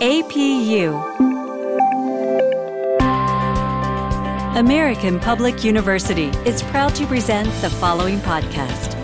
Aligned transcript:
APU 0.00 0.94
American 4.56 5.18
Public 5.18 5.64
University 5.64 6.28
is 6.46 6.62
proud 6.62 6.94
to 6.94 7.04
present 7.04 7.48
the 7.62 7.68
following 7.68 8.20
podcast. 8.20 8.94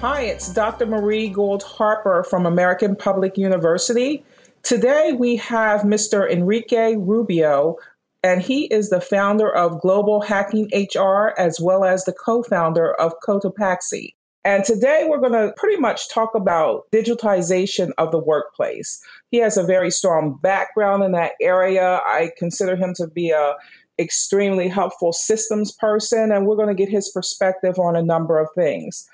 Hi, 0.00 0.22
it's 0.22 0.52
Dr. 0.52 0.86
Marie 0.86 1.28
Gould 1.28 1.62
Harper 1.62 2.24
from 2.28 2.44
American 2.44 2.96
Public 2.96 3.38
University. 3.38 4.24
Today 4.64 5.12
we 5.12 5.36
have 5.36 5.82
Mr. 5.82 6.28
Enrique 6.28 6.96
Rubio, 6.96 7.76
and 8.24 8.42
he 8.42 8.64
is 8.64 8.90
the 8.90 9.00
founder 9.00 9.54
of 9.54 9.80
Global 9.80 10.20
Hacking 10.20 10.68
HR 10.74 11.32
as 11.38 11.60
well 11.60 11.84
as 11.84 12.06
the 12.06 12.12
co 12.12 12.42
founder 12.42 12.92
of 12.94 13.14
Cotopaxi. 13.24 14.14
And 14.44 14.64
today 14.64 15.04
we're 15.06 15.18
going 15.18 15.32
to 15.32 15.52
pretty 15.56 15.78
much 15.78 16.08
talk 16.08 16.34
about 16.34 16.90
digitization 16.92 17.90
of 17.98 18.10
the 18.10 18.18
workplace. 18.18 18.98
He 19.30 19.36
has 19.38 19.58
a 19.58 19.64
very 19.64 19.90
strong 19.90 20.38
background 20.40 21.04
in 21.04 21.12
that 21.12 21.32
area. 21.42 22.00
I 22.06 22.30
consider 22.38 22.74
him 22.74 22.94
to 22.96 23.06
be 23.06 23.30
a 23.30 23.54
extremely 23.98 24.66
helpful 24.66 25.12
systems 25.12 25.72
person, 25.72 26.32
and 26.32 26.46
we're 26.46 26.56
going 26.56 26.68
to 26.68 26.74
get 26.74 26.88
his 26.88 27.10
perspective 27.10 27.78
on 27.78 27.96
a 27.96 28.02
number 28.02 28.38
of 28.38 28.48
things. 28.54 29.06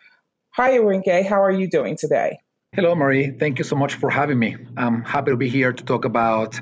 Hi, 0.50 0.76
Enrique. 0.76 1.24
How 1.24 1.42
are 1.42 1.50
you 1.50 1.68
doing 1.68 1.96
today? 1.96 2.38
Hello, 2.72 2.94
Marie. 2.94 3.30
Thank 3.30 3.58
you 3.58 3.64
so 3.64 3.74
much 3.74 3.94
for 3.94 4.10
having 4.10 4.38
me. 4.38 4.56
I'm 4.76 5.02
happy 5.02 5.32
to 5.32 5.36
be 5.36 5.48
here 5.48 5.72
to 5.72 5.84
talk 5.84 6.04
about 6.04 6.60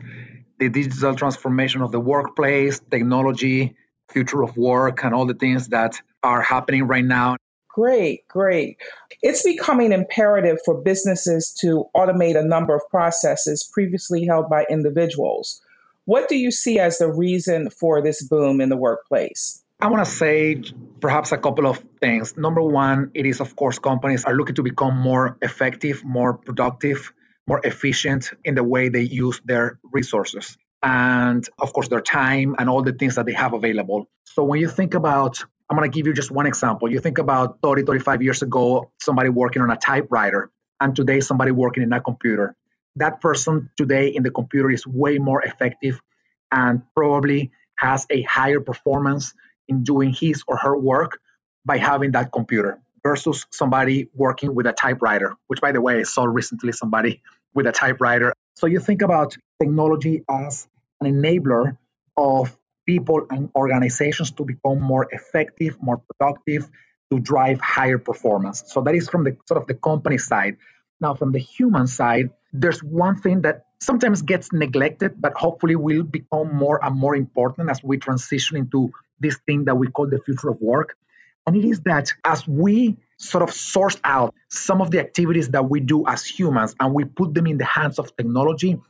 the 0.58 0.70
digital 0.70 1.14
transformation 1.14 1.82
of 1.82 1.92
the 1.92 2.00
workplace, 2.00 2.80
technology, 2.90 3.76
future 4.10 4.42
of 4.42 4.56
work, 4.56 5.04
and 5.04 5.14
all 5.14 5.26
the 5.26 5.34
things 5.34 5.68
that 5.68 6.00
are 6.22 6.40
happening 6.40 6.86
right 6.86 7.04
now. 7.04 7.36
Great, 7.74 8.28
great. 8.28 8.76
It's 9.20 9.42
becoming 9.42 9.90
imperative 9.90 10.58
for 10.64 10.80
businesses 10.80 11.52
to 11.60 11.86
automate 11.96 12.38
a 12.38 12.44
number 12.44 12.72
of 12.72 12.82
processes 12.88 13.68
previously 13.72 14.24
held 14.24 14.48
by 14.48 14.64
individuals. 14.70 15.60
What 16.04 16.28
do 16.28 16.36
you 16.36 16.52
see 16.52 16.78
as 16.78 16.98
the 16.98 17.12
reason 17.12 17.70
for 17.70 18.00
this 18.00 18.22
boom 18.22 18.60
in 18.60 18.68
the 18.68 18.76
workplace? 18.76 19.64
I 19.80 19.88
want 19.88 20.04
to 20.04 20.10
say 20.10 20.62
perhaps 21.00 21.32
a 21.32 21.36
couple 21.36 21.66
of 21.66 21.82
things. 22.00 22.36
Number 22.36 22.62
one, 22.62 23.10
it 23.12 23.26
is, 23.26 23.40
of 23.40 23.56
course, 23.56 23.80
companies 23.80 24.24
are 24.24 24.34
looking 24.34 24.54
to 24.54 24.62
become 24.62 24.96
more 24.96 25.36
effective, 25.42 26.04
more 26.04 26.34
productive, 26.34 27.12
more 27.48 27.60
efficient 27.64 28.30
in 28.44 28.54
the 28.54 28.62
way 28.62 28.88
they 28.88 29.02
use 29.02 29.40
their 29.44 29.80
resources 29.92 30.56
and, 30.80 31.48
of 31.58 31.72
course, 31.72 31.88
their 31.88 32.00
time 32.00 32.54
and 32.56 32.70
all 32.70 32.82
the 32.82 32.92
things 32.92 33.16
that 33.16 33.26
they 33.26 33.32
have 33.32 33.52
available. 33.52 34.08
So 34.24 34.44
when 34.44 34.60
you 34.60 34.68
think 34.68 34.94
about 34.94 35.44
I'm 35.70 35.76
going 35.76 35.90
to 35.90 35.94
give 35.94 36.06
you 36.06 36.12
just 36.12 36.30
one 36.30 36.46
example. 36.46 36.90
You 36.90 37.00
think 37.00 37.18
about 37.18 37.58
30, 37.62 37.84
35 37.84 38.22
years 38.22 38.42
ago, 38.42 38.90
somebody 39.00 39.30
working 39.30 39.62
on 39.62 39.70
a 39.70 39.76
typewriter, 39.76 40.50
and 40.80 40.94
today 40.94 41.20
somebody 41.20 41.52
working 41.52 41.82
in 41.82 41.92
a 41.92 42.00
computer. 42.00 42.54
That 42.96 43.20
person 43.20 43.70
today 43.76 44.08
in 44.08 44.22
the 44.22 44.30
computer 44.30 44.70
is 44.70 44.86
way 44.86 45.18
more 45.18 45.42
effective 45.42 46.00
and 46.52 46.82
probably 46.94 47.50
has 47.76 48.06
a 48.10 48.22
higher 48.22 48.60
performance 48.60 49.34
in 49.66 49.82
doing 49.82 50.12
his 50.12 50.44
or 50.46 50.56
her 50.58 50.76
work 50.76 51.18
by 51.64 51.78
having 51.78 52.12
that 52.12 52.30
computer 52.30 52.78
versus 53.02 53.46
somebody 53.50 54.08
working 54.14 54.54
with 54.54 54.66
a 54.66 54.72
typewriter, 54.72 55.34
which, 55.46 55.60
by 55.60 55.72
the 55.72 55.80
way, 55.80 56.00
I 56.00 56.02
saw 56.02 56.24
recently 56.24 56.72
somebody 56.72 57.22
with 57.54 57.66
a 57.66 57.72
typewriter. 57.72 58.34
So 58.56 58.66
you 58.66 58.80
think 58.80 59.02
about 59.02 59.36
technology 59.60 60.24
as 60.28 60.68
an 61.00 61.12
enabler 61.12 61.76
of 62.16 62.56
people 62.86 63.26
and 63.30 63.50
organizations 63.56 64.30
to 64.32 64.44
become 64.44 64.80
more 64.80 65.08
effective, 65.10 65.76
more 65.80 65.98
productive, 65.98 66.68
to 67.10 67.18
drive 67.20 67.60
higher 67.60 67.98
performance. 67.98 68.64
So 68.66 68.80
that 68.82 68.94
is 68.94 69.08
from 69.08 69.24
the 69.24 69.36
sort 69.46 69.60
of 69.60 69.66
the 69.66 69.74
company 69.74 70.18
side. 70.18 70.56
Now, 71.00 71.14
from 71.14 71.32
the 71.32 71.38
human 71.38 71.86
side, 71.86 72.30
there's 72.52 72.82
one 72.82 73.20
thing 73.20 73.42
that 73.42 73.66
sometimes 73.80 74.22
gets 74.22 74.52
neglected, 74.52 75.20
but 75.20 75.34
hopefully 75.34 75.76
will 75.76 76.02
become 76.02 76.54
more 76.54 76.82
and 76.84 76.96
more 76.96 77.14
important 77.14 77.70
as 77.70 77.82
we 77.82 77.98
transition 77.98 78.56
into 78.56 78.92
this 79.20 79.36
thing 79.46 79.64
that 79.64 79.74
we 79.74 79.88
call 79.88 80.06
the 80.06 80.20
future 80.20 80.48
of 80.48 80.60
work. 80.60 80.96
And 81.46 81.56
it 81.56 81.64
is 81.64 81.80
that 81.80 82.12
as 82.24 82.46
we 82.48 82.96
sort 83.18 83.42
of 83.42 83.52
source 83.52 83.98
out 84.02 84.34
some 84.48 84.80
of 84.80 84.90
the 84.90 85.00
activities 85.00 85.50
that 85.50 85.68
we 85.68 85.80
do 85.80 86.06
as 86.06 86.24
humans 86.24 86.74
and 86.80 86.94
we 86.94 87.04
put 87.04 87.34
them 87.34 87.46
in 87.46 87.58
the 87.58 87.64
hands 87.64 87.98
of 87.98 88.16
technology, 88.16 88.80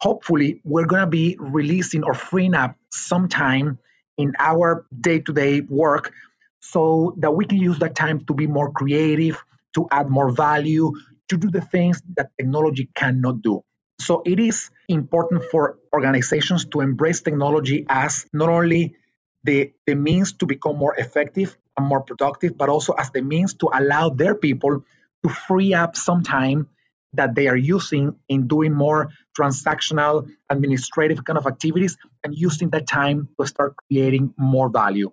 hopefully 0.00 0.60
we're 0.64 0.86
going 0.86 1.02
to 1.02 1.06
be 1.06 1.36
releasing 1.38 2.02
or 2.02 2.14
freeing 2.14 2.54
up 2.54 2.76
some 2.92 3.28
time 3.28 3.78
in 4.18 4.32
our 4.38 4.86
day-to-day 4.98 5.62
work 5.62 6.12
so 6.60 7.14
that 7.18 7.32
we 7.32 7.44
can 7.44 7.58
use 7.58 7.78
that 7.80 7.94
time 7.94 8.24
to 8.26 8.34
be 8.34 8.46
more 8.46 8.70
creative 8.70 9.42
to 9.74 9.88
add 9.90 10.08
more 10.08 10.30
value 10.30 10.92
to 11.28 11.36
do 11.36 11.50
the 11.50 11.60
things 11.60 12.02
that 12.16 12.30
technology 12.38 12.88
cannot 12.94 13.42
do. 13.42 13.64
So 14.00 14.22
it 14.24 14.38
is 14.38 14.70
important 14.88 15.44
for 15.50 15.78
organizations 15.92 16.66
to 16.66 16.80
embrace 16.80 17.20
technology 17.20 17.86
as 17.88 18.26
not 18.32 18.48
only 18.48 18.96
the, 19.44 19.72
the 19.86 19.94
means 19.94 20.34
to 20.34 20.46
become 20.46 20.76
more 20.76 20.94
effective 20.96 21.56
and 21.76 21.86
more 21.86 22.02
productive 22.02 22.56
but 22.56 22.68
also 22.68 22.92
as 22.92 23.10
the 23.10 23.22
means 23.22 23.54
to 23.54 23.70
allow 23.72 24.10
their 24.10 24.34
people 24.34 24.84
to 25.22 25.28
free 25.28 25.72
up 25.74 25.96
some 25.96 26.22
time 26.22 26.68
that 27.14 27.34
they 27.34 27.48
are 27.48 27.56
using 27.56 28.16
in 28.28 28.46
doing 28.46 28.72
more 28.72 29.10
transactional, 29.38 30.28
administrative 30.48 31.24
kind 31.24 31.38
of 31.38 31.46
activities 31.46 31.96
and 32.24 32.34
using 32.34 32.70
that 32.70 32.86
time 32.86 33.28
to 33.40 33.46
start 33.46 33.74
creating 33.88 34.34
more 34.36 34.68
value. 34.68 35.10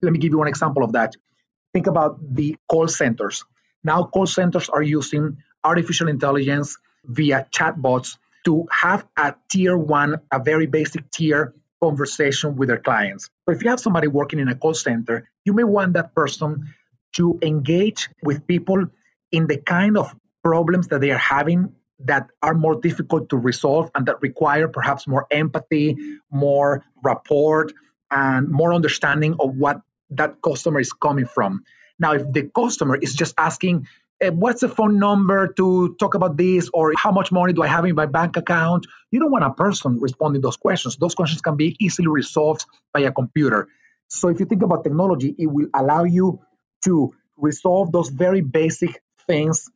Let 0.00 0.12
me 0.12 0.18
give 0.18 0.32
you 0.32 0.38
one 0.38 0.48
example 0.48 0.82
of 0.82 0.92
that. 0.92 1.14
Think 1.72 1.86
about 1.86 2.18
the 2.34 2.56
call 2.68 2.88
centers. 2.88 3.44
Now, 3.84 4.04
call 4.04 4.26
centers 4.26 4.68
are 4.68 4.82
using 4.82 5.38
artificial 5.64 6.08
intelligence 6.08 6.76
via 7.04 7.46
chatbots 7.50 8.18
to 8.44 8.66
have 8.70 9.06
a 9.16 9.34
tier 9.48 9.76
one, 9.76 10.20
a 10.30 10.38
very 10.38 10.66
basic 10.66 11.10
tier 11.10 11.54
conversation 11.82 12.56
with 12.56 12.68
their 12.68 12.78
clients. 12.78 13.30
So, 13.46 13.54
if 13.54 13.62
you 13.62 13.70
have 13.70 13.80
somebody 13.80 14.08
working 14.08 14.38
in 14.38 14.48
a 14.48 14.54
call 14.54 14.74
center, 14.74 15.28
you 15.44 15.52
may 15.52 15.64
want 15.64 15.94
that 15.94 16.14
person 16.14 16.74
to 17.16 17.38
engage 17.42 18.08
with 18.22 18.46
people 18.46 18.86
in 19.30 19.46
the 19.46 19.58
kind 19.58 19.96
of 19.96 20.14
problems 20.42 20.88
that 20.88 21.00
they 21.00 21.10
are 21.10 21.18
having 21.18 21.74
that 22.04 22.30
are 22.42 22.54
more 22.54 22.80
difficult 22.80 23.28
to 23.30 23.36
resolve 23.36 23.90
and 23.94 24.06
that 24.06 24.20
require 24.22 24.68
perhaps 24.68 25.06
more 25.06 25.26
empathy, 25.30 25.96
more 26.30 26.84
rapport, 27.02 27.68
and 28.10 28.48
more 28.48 28.74
understanding 28.74 29.36
of 29.40 29.56
what 29.56 29.80
that 30.10 30.42
customer 30.42 30.80
is 30.80 30.92
coming 30.92 31.26
from. 31.26 31.64
Now, 31.98 32.12
if 32.12 32.30
the 32.30 32.50
customer 32.54 32.96
is 32.96 33.14
just 33.14 33.34
asking, 33.38 33.86
eh, 34.20 34.30
What's 34.30 34.60
the 34.60 34.68
phone 34.68 34.98
number 34.98 35.52
to 35.54 35.96
talk 35.98 36.14
about 36.14 36.36
this? 36.36 36.70
Or 36.72 36.92
how 36.96 37.12
much 37.12 37.32
money 37.32 37.52
do 37.52 37.62
I 37.62 37.68
have 37.68 37.84
in 37.84 37.94
my 37.94 38.06
bank 38.06 38.36
account? 38.36 38.86
You 39.10 39.20
don't 39.20 39.30
want 39.30 39.44
a 39.44 39.50
person 39.50 39.98
responding 40.00 40.42
those 40.42 40.56
questions. 40.56 40.96
Those 40.96 41.14
questions 41.14 41.40
can 41.40 41.56
be 41.56 41.76
easily 41.80 42.08
resolved 42.08 42.66
by 42.92 43.00
a 43.00 43.12
computer. 43.12 43.68
So, 44.08 44.28
if 44.28 44.40
you 44.40 44.46
think 44.46 44.62
about 44.62 44.84
technology, 44.84 45.34
it 45.38 45.46
will 45.46 45.68
allow 45.74 46.04
you 46.04 46.40
to 46.84 47.14
resolve 47.36 47.92
those 47.92 48.10
very 48.10 48.40
basic 48.40 49.00
things 49.26 49.70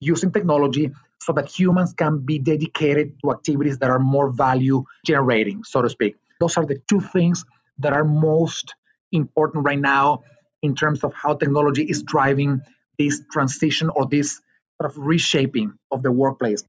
using 0.00 0.32
technology 0.32 0.90
so 1.22 1.32
that 1.32 1.48
humans 1.48 1.94
can 1.94 2.18
be 2.18 2.38
dedicated 2.38 3.14
to 3.22 3.30
activities 3.30 3.78
that 3.78 3.90
are 3.90 3.98
more 3.98 4.30
value 4.30 4.84
generating, 5.06 5.62
so 5.64 5.80
to 5.80 5.88
speak. 5.88 6.16
Those 6.40 6.56
are 6.56 6.66
the 6.66 6.80
two 6.88 7.00
things 7.00 7.44
that 7.78 7.92
are 7.92 8.04
most 8.04 8.74
important 9.12 9.64
right 9.64 9.78
now 9.78 10.24
in 10.62 10.74
terms 10.74 11.04
of 11.04 11.14
how 11.14 11.34
technology 11.34 11.84
is 11.84 12.02
driving 12.02 12.60
this 12.98 13.20
transition 13.30 13.88
or 13.90 14.06
this 14.06 14.40
sort 14.80 14.90
of 14.90 14.98
reshaping 14.98 15.72
of 15.90 16.02
the 16.02 16.10
workplace. 16.10 16.64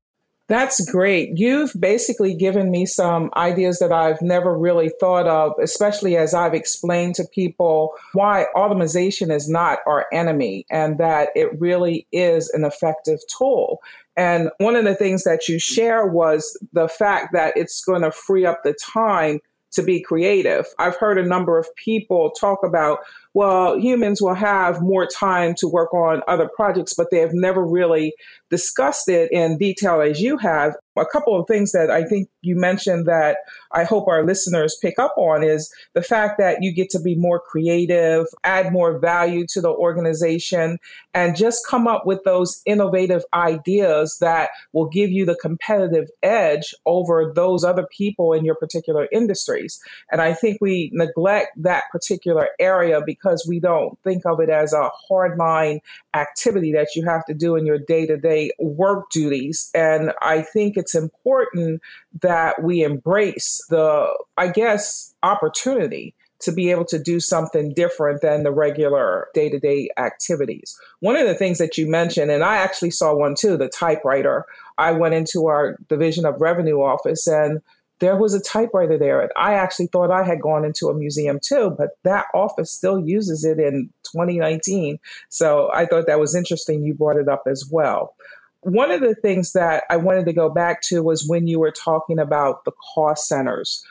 That's 0.49 0.87
great. 0.91 1.37
You've 1.37 1.71
basically 1.79 2.35
given 2.35 2.69
me 2.69 2.85
some 2.85 3.31
ideas 3.35 3.79
that 3.79 3.93
I've 3.93 4.21
never 4.21 4.55
really 4.55 4.91
thought 4.99 5.25
of, 5.25 5.53
especially 5.61 6.17
as 6.17 6.33
I've 6.33 6.53
explained 6.53 7.15
to 7.15 7.23
people 7.33 7.93
why 8.11 8.47
automation 8.53 9.31
is 9.31 9.47
not 9.47 9.79
our 9.87 10.05
enemy 10.11 10.65
and 10.69 10.97
that 10.97 11.29
it 11.33 11.59
really 11.61 12.07
is 12.11 12.49
an 12.49 12.65
effective 12.65 13.19
tool. 13.37 13.79
And 14.15 14.49
one 14.59 14.75
of 14.75 14.85
the 14.85 14.95
things 14.95 15.23
that 15.23 15.47
you 15.47 15.59
share 15.59 16.05
was 16.05 16.57
the 16.71 16.87
fact 16.87 17.33
that 17.33 17.57
it's 17.57 17.83
going 17.83 18.03
to 18.03 18.11
free 18.11 18.45
up 18.45 18.61
the 18.63 18.73
time 18.73 19.39
to 19.73 19.81
be 19.81 20.01
creative. 20.01 20.67
I've 20.77 20.95
heard 20.97 21.17
a 21.17 21.25
number 21.25 21.57
of 21.57 21.67
people 21.75 22.29
talk 22.31 22.59
about, 22.63 22.99
well, 23.33 23.77
humans 23.79 24.21
will 24.21 24.35
have 24.35 24.81
more 24.81 25.07
time 25.07 25.55
to 25.55 25.67
work 25.67 25.93
on 25.93 26.21
other 26.27 26.47
projects, 26.55 26.93
but 26.93 27.07
they 27.09 27.17
have 27.17 27.33
never 27.33 27.65
really 27.65 28.13
discussed 28.51 29.09
it 29.09 29.31
in 29.31 29.57
detail 29.57 29.99
as 30.01 30.21
you 30.21 30.37
have. 30.37 30.75
A 30.95 31.05
couple 31.07 31.39
of 31.39 31.47
things 31.47 31.71
that 31.71 31.89
I 31.89 32.03
think 32.03 32.29
you 32.43 32.55
mentioned 32.55 33.05
that 33.07 33.37
I 33.71 33.83
hope 33.83 34.07
our 34.07 34.23
listeners 34.23 34.77
pick 34.81 34.99
up 34.99 35.15
on 35.17 35.43
is 35.43 35.73
the 35.93 36.01
fact 36.01 36.37
that 36.37 36.61
you 36.61 36.73
get 36.73 36.89
to 36.91 36.99
be 36.99 37.15
more 37.15 37.39
creative, 37.39 38.27
add 38.43 38.71
more 38.71 38.99
value 38.99 39.45
to 39.49 39.61
the 39.61 39.71
organization, 39.71 40.77
and 41.13 41.35
just 41.35 41.65
come 41.67 41.87
up 41.87 42.05
with 42.05 42.23
those 42.23 42.61
innovative 42.65 43.23
ideas 43.33 44.17
that 44.19 44.49
will 44.73 44.87
give 44.87 45.09
you 45.09 45.25
the 45.25 45.35
competitive 45.35 46.09
edge 46.21 46.73
over 46.85 47.31
those 47.35 47.63
other 47.63 47.87
people 47.95 48.33
in 48.33 48.45
your 48.45 48.55
particular 48.55 49.07
industries. 49.11 49.79
And 50.11 50.21
I 50.21 50.33
think 50.33 50.57
we 50.61 50.89
neglect 50.93 51.61
that 51.63 51.83
particular 51.91 52.49
area 52.59 53.01
because 53.05 53.45
we 53.47 53.59
don't 53.59 53.97
think 54.03 54.25
of 54.25 54.39
it 54.39 54.49
as 54.49 54.73
a 54.73 54.89
hardline 55.09 55.79
activity 56.13 56.71
that 56.73 56.89
you 56.95 57.05
have 57.05 57.25
to 57.25 57.33
do 57.33 57.55
in 57.55 57.65
your 57.65 57.79
day 57.79 58.05
to 58.05 58.17
day 58.17 58.51
work 58.59 59.09
duties. 59.11 59.69
And 59.73 60.13
I 60.21 60.41
think 60.41 60.77
it's 60.77 60.95
important 60.95 61.81
that 62.21 62.61
we 62.61 62.83
embrace 62.83 63.63
the, 63.69 64.07
I 64.37 64.49
guess, 64.49 65.13
opportunity 65.23 66.13
to 66.43 66.51
be 66.51 66.69
able 66.71 66.85
to 66.85 66.99
do 66.99 67.19
something 67.19 67.73
different 67.73 68.21
than 68.21 68.43
the 68.43 68.51
regular 68.51 69.29
day 69.33 69.49
to 69.49 69.59
day 69.59 69.89
activities. 69.97 70.77
One 70.99 71.15
of 71.15 71.25
the 71.25 71.35
things 71.35 71.57
that 71.57 71.77
you 71.77 71.89
mentioned, 71.89 72.31
and 72.31 72.43
I 72.43 72.57
actually 72.57 72.91
saw 72.91 73.15
one 73.15 73.35
too, 73.35 73.55
the 73.55 73.69
typewriter. 73.69 74.45
I 74.77 74.91
went 74.91 75.13
into 75.13 75.47
our 75.47 75.77
Division 75.87 76.25
of 76.25 76.41
Revenue 76.41 76.81
office 76.81 77.27
and 77.27 77.61
there 77.99 78.17
was 78.17 78.33
a 78.33 78.41
typewriter 78.41 78.97
there. 78.97 79.21
And 79.21 79.31
I 79.37 79.53
actually 79.53 79.87
thought 79.87 80.11
I 80.11 80.23
had 80.23 80.41
gone 80.41 80.65
into 80.65 80.89
a 80.89 80.93
museum 80.93 81.39
too, 81.41 81.73
but 81.77 81.91
that 82.03 82.25
office 82.33 82.69
still 82.69 82.99
uses 82.99 83.45
it 83.45 83.59
in 83.59 83.89
2019. 84.11 84.99
So 85.29 85.71
I 85.73 85.85
thought 85.85 86.07
that 86.07 86.19
was 86.19 86.35
interesting. 86.35 86.83
You 86.83 86.93
brought 86.93 87.15
it 87.15 87.29
up 87.29 87.43
as 87.47 87.69
well. 87.71 88.15
One 88.63 88.91
of 88.91 89.01
the 89.01 89.15
things 89.15 89.53
that 89.53 89.83
I 89.89 89.97
wanted 89.97 90.25
to 90.25 90.33
go 90.33 90.49
back 90.49 90.81
to 90.83 91.03
was 91.03 91.27
when 91.27 91.47
you 91.47 91.59
were 91.59 91.71
talking 91.71 92.19
about 92.19 92.65
the 92.65 92.71
cost 92.95 93.27
centers. 93.27 93.83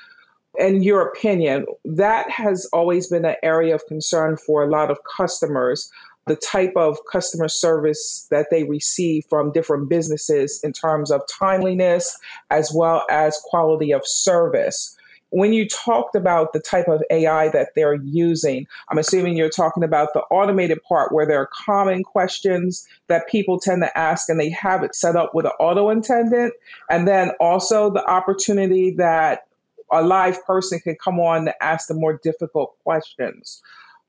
In 0.58 0.82
your 0.82 1.08
opinion, 1.08 1.66
that 1.84 2.28
has 2.30 2.68
always 2.72 3.08
been 3.08 3.24
an 3.24 3.36
area 3.42 3.74
of 3.74 3.86
concern 3.86 4.36
for 4.36 4.62
a 4.62 4.70
lot 4.70 4.90
of 4.90 4.98
customers 5.16 5.90
the 6.26 6.36
type 6.36 6.72
of 6.76 6.98
customer 7.10 7.48
service 7.48 8.26
that 8.30 8.46
they 8.50 8.64
receive 8.64 9.24
from 9.28 9.52
different 9.52 9.88
businesses 9.88 10.60
in 10.62 10.72
terms 10.72 11.10
of 11.10 11.22
timeliness 11.26 12.16
as 12.50 12.72
well 12.74 13.04
as 13.10 13.40
quality 13.44 13.92
of 13.92 14.02
service. 14.04 14.96
When 15.32 15.52
you 15.52 15.66
talked 15.66 16.14
about 16.14 16.52
the 16.52 16.60
type 16.60 16.88
of 16.88 17.02
AI 17.10 17.48
that 17.48 17.70
they're 17.74 17.94
using, 17.94 18.66
I'm 18.90 18.98
assuming 18.98 19.36
you're 19.36 19.48
talking 19.48 19.82
about 19.82 20.12
the 20.12 20.20
automated 20.30 20.82
part 20.82 21.12
where 21.12 21.26
there 21.26 21.40
are 21.40 21.48
common 21.52 22.04
questions 22.04 22.86
that 23.08 23.28
people 23.28 23.58
tend 23.58 23.82
to 23.82 23.98
ask 23.98 24.28
and 24.28 24.38
they 24.38 24.50
have 24.50 24.82
it 24.82 24.94
set 24.94 25.16
up 25.16 25.34
with 25.34 25.46
an 25.46 25.52
auto 25.58 25.88
attendant. 25.88 26.52
And 26.90 27.08
then 27.08 27.30
also 27.40 27.90
the 27.90 28.04
opportunity 28.04 28.94
that 28.98 29.46
a 29.90 30.02
live 30.02 30.44
person 30.44 30.80
can 30.80 30.96
come 31.02 31.18
on 31.18 31.46
to 31.46 31.62
ask 31.62 31.88
the 31.88 31.94
more 31.94 32.20
difficult 32.22 32.76
questions 32.82 33.62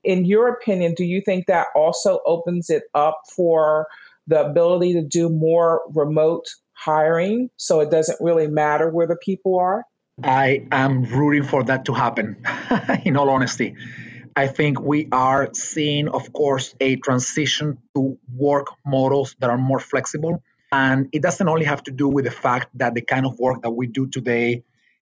in 0.04 0.24
your 0.24 0.48
opinion, 0.48 0.94
do 0.94 1.04
you 1.04 1.20
think 1.20 1.46
that 1.46 1.68
also 1.74 2.20
opens 2.26 2.70
it 2.70 2.84
up 2.94 3.22
for 3.34 3.88
the 4.26 4.44
ability 4.44 4.92
to 4.94 5.02
do 5.02 5.28
more 5.28 5.82
remote 5.94 6.46
hiring 6.72 7.50
so 7.56 7.80
it 7.80 7.90
doesn't 7.90 8.18
really 8.20 8.46
matter 8.46 8.90
where 8.90 9.06
the 9.06 9.16
people 9.16 9.58
are? 9.58 9.84
I 10.22 10.66
am 10.70 11.02
rooting 11.02 11.42
for 11.42 11.64
that 11.64 11.86
to 11.86 11.92
happen, 11.92 12.36
in 13.04 13.16
all 13.16 13.30
honesty. 13.30 13.74
I 14.36 14.46
think 14.46 14.80
we 14.80 15.08
are 15.10 15.50
seeing, 15.54 16.08
of 16.08 16.32
course, 16.32 16.74
a 16.80 16.96
transition 16.96 17.78
to 17.96 18.18
work 18.32 18.68
models 18.86 19.34
that 19.40 19.50
are 19.50 19.58
more 19.58 19.80
flexible. 19.80 20.42
And 20.72 21.08
it 21.12 21.22
doesn't 21.22 21.48
only 21.48 21.64
have 21.64 21.82
to 21.84 21.90
do 21.90 22.08
with 22.08 22.24
the 22.24 22.30
fact 22.30 22.68
that 22.74 22.94
the 22.94 23.00
kind 23.00 23.26
of 23.26 23.38
work 23.38 23.62
that 23.62 23.70
we 23.70 23.86
do 23.86 24.06
today 24.06 24.64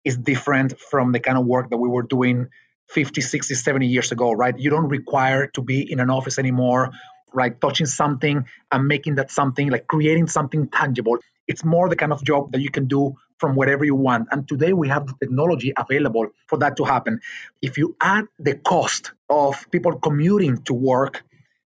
is 0.05 0.17
different 0.17 0.79
from 0.79 1.13
the 1.13 1.21
kind 1.21 1.39
of 1.39 1.47
work 1.47 1.71
that 1.71 1.79
we 1.79 1.89
were 1.89 2.03
doing 2.03 2.49
50, 2.89 3.23
60, 3.23 3.55
70 3.55 3.87
years 3.87 4.13
ago, 4.13 4.33
right? 4.33 4.59
You 4.59 4.69
don't 4.71 4.89
require 4.89 5.47
to 5.49 5.63
be 5.63 5.91
in 5.91 6.01
an 6.01 6.11
office 6.11 6.39
anymore, 6.39 6.91
right? 7.33 7.59
Touching 7.59 7.87
something 7.87 8.45
and 8.71 8.89
making 8.89 9.15
that 9.15 9.31
something, 9.31 9.71
like 9.71 9.87
creating 9.87 10.27
something 10.29 10.69
tangible. 10.69 11.19
It's 11.49 11.65
more 11.65 11.89
the 11.89 11.97
kind 11.97 12.13
of 12.13 12.23
job 12.25 12.53
that 12.53 12.61
you 12.61 12.71
can 12.71 12.87
do 12.87 13.17
from 13.45 13.57
wherever 13.57 13.85
you 13.85 13.95
want. 13.95 14.29
And 14.31 14.49
today 14.49 14.73
we 14.73 14.89
have 14.89 15.07
the 15.07 15.15
technology 15.21 15.75
available 15.77 16.29
for 16.47 16.61
that 16.61 16.79
to 16.79 16.85
happen. 16.85 17.21
If 17.61 17.77
you 17.77 17.95
add 18.01 18.25
the 18.39 18.55
cost 18.55 19.13
of 19.29 19.71
people 19.71 19.99
commuting 19.99 20.63
to 20.63 20.73
work, 20.73 21.23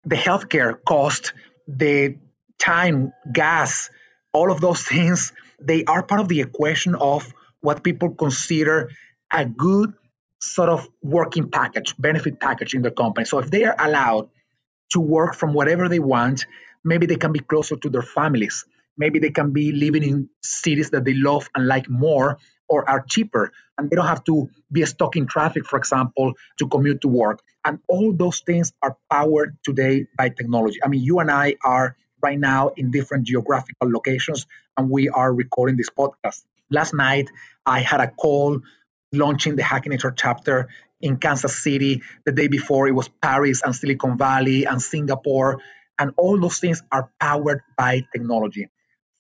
the 0.07 0.17
healthcare 0.17 0.83
cost, 0.83 1.35
the 1.67 2.17
time, 2.59 3.13
gas, 3.31 3.91
all 4.33 4.51
of 4.51 4.63
those 4.63 4.83
things, 4.83 5.35
they 5.61 5.85
are 5.85 6.03
part 6.03 6.23
of 6.23 6.29
the 6.29 6.41
equation 6.41 6.95
of 6.95 7.35
what 7.61 7.85
people 7.85 8.15
consider 8.15 8.89
a 9.31 9.45
good 9.45 9.93
sort 10.41 10.71
of 10.71 10.89
working 11.03 11.51
package, 11.51 11.95
benefit 11.99 12.41
package 12.41 12.73
in 12.73 12.81
their 12.81 12.93
company. 12.93 13.27
So 13.27 13.41
if 13.41 13.51
they 13.51 13.65
are 13.65 13.77
allowed 13.79 14.31
to 14.93 15.01
work 15.01 15.35
from 15.35 15.53
whatever 15.53 15.91
they 15.91 15.99
want, 15.99 16.47
maybe 16.83 17.05
they 17.05 17.17
can 17.17 17.33
be 17.33 17.41
closer 17.41 17.77
to 17.77 17.91
their 17.91 18.09
families. 18.17 18.65
Maybe 18.99 19.19
they 19.19 19.31
can 19.31 19.53
be 19.53 19.73
living 19.73 20.03
in 20.03 20.29
cities 20.43 20.91
that 20.91 21.05
they 21.05 21.15
love 21.15 21.49
and 21.55 21.67
like 21.67 21.89
more 21.89 22.39
or 22.69 22.89
are 22.89 23.05
cheaper. 23.09 23.53
And 23.79 23.89
they 23.89 23.97
don't 23.97 24.07
have 24.07 24.25
to 24.25 24.51
be 24.71 24.85
stuck 24.85 25.17
in 25.17 25.27
traffic, 25.27 25.67
for 25.67 25.79
example, 25.79 26.35
to 26.59 26.69
commute 26.69 27.01
to 27.03 27.09
work. 27.09 27.41
And 27.65 27.79
all 27.89 28.13
those 28.13 28.41
things 28.41 28.73
are 28.83 28.97
powered 29.11 29.57
today 29.63 30.07
by 30.17 30.29
technology. 30.29 30.81
I 30.85 30.89
mean, 30.89 31.03
you 31.03 31.21
and 31.21 31.31
I 31.31 31.57
are 31.65 31.97
right 32.23 32.39
now 32.39 32.73
in 32.77 32.91
different 32.91 33.27
geographical 33.27 33.91
locations 33.91 34.47
and 34.77 34.91
we 34.91 35.09
are 35.09 35.33
recording 35.33 35.77
this 35.77 35.91
podcast. 35.91 36.43
Last 36.71 36.93
night, 36.93 37.31
I 37.65 37.81
had 37.81 38.01
a 38.01 38.09
call 38.09 38.61
launching 39.13 39.57
the 39.57 39.63
Hacking 39.63 39.93
HR 39.93 40.11
chapter 40.11 40.69
in 41.01 41.17
Kansas 41.17 41.57
City. 41.57 42.03
The 42.27 42.33
day 42.33 42.49
before, 42.49 42.89
it 42.89 42.93
was 42.93 43.09
Paris 43.09 43.63
and 43.63 43.75
Silicon 43.75 44.19
Valley 44.19 44.67
and 44.67 44.83
Singapore. 44.83 45.61
And 45.99 46.13
all 46.17 46.39
those 46.39 46.59
things 46.59 46.83
are 46.93 47.11
powered 47.21 47.63
by 47.77 48.05
technology. 48.13 48.69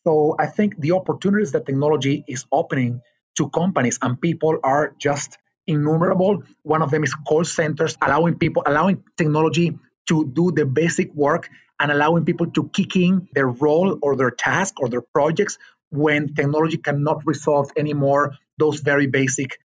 So 0.06 0.36
I 0.38 0.46
think 0.46 0.78
the 0.78 0.92
opportunities 0.92 1.52
that 1.52 1.66
technology 1.66 2.24
is 2.26 2.44
opening 2.52 3.00
to 3.36 3.48
companies 3.50 3.98
and 4.02 4.20
people 4.20 4.58
are 4.62 4.94
just 4.98 5.38
innumerable. 5.66 6.42
One 6.62 6.82
of 6.82 6.90
them 6.90 7.04
is 7.04 7.14
call 7.14 7.44
centers, 7.44 7.96
allowing 8.00 8.36
people, 8.38 8.62
allowing 8.66 9.04
technology 9.16 9.78
to 10.08 10.26
do 10.26 10.50
the 10.50 10.64
basic 10.64 11.14
work 11.14 11.50
and 11.78 11.92
allowing 11.92 12.24
people 12.24 12.50
to 12.52 12.68
kick 12.70 12.96
in 12.96 13.28
their 13.32 13.46
role 13.46 13.98
or 14.02 14.16
their 14.16 14.30
task 14.30 14.80
or 14.80 14.88
their 14.88 15.02
projects 15.02 15.58
when 15.90 16.34
technology 16.34 16.76
cannot 16.78 17.26
resolve 17.26 17.70
anymore 17.76 18.34
those 18.58 18.80
very 18.80 19.06
basic 19.06 19.58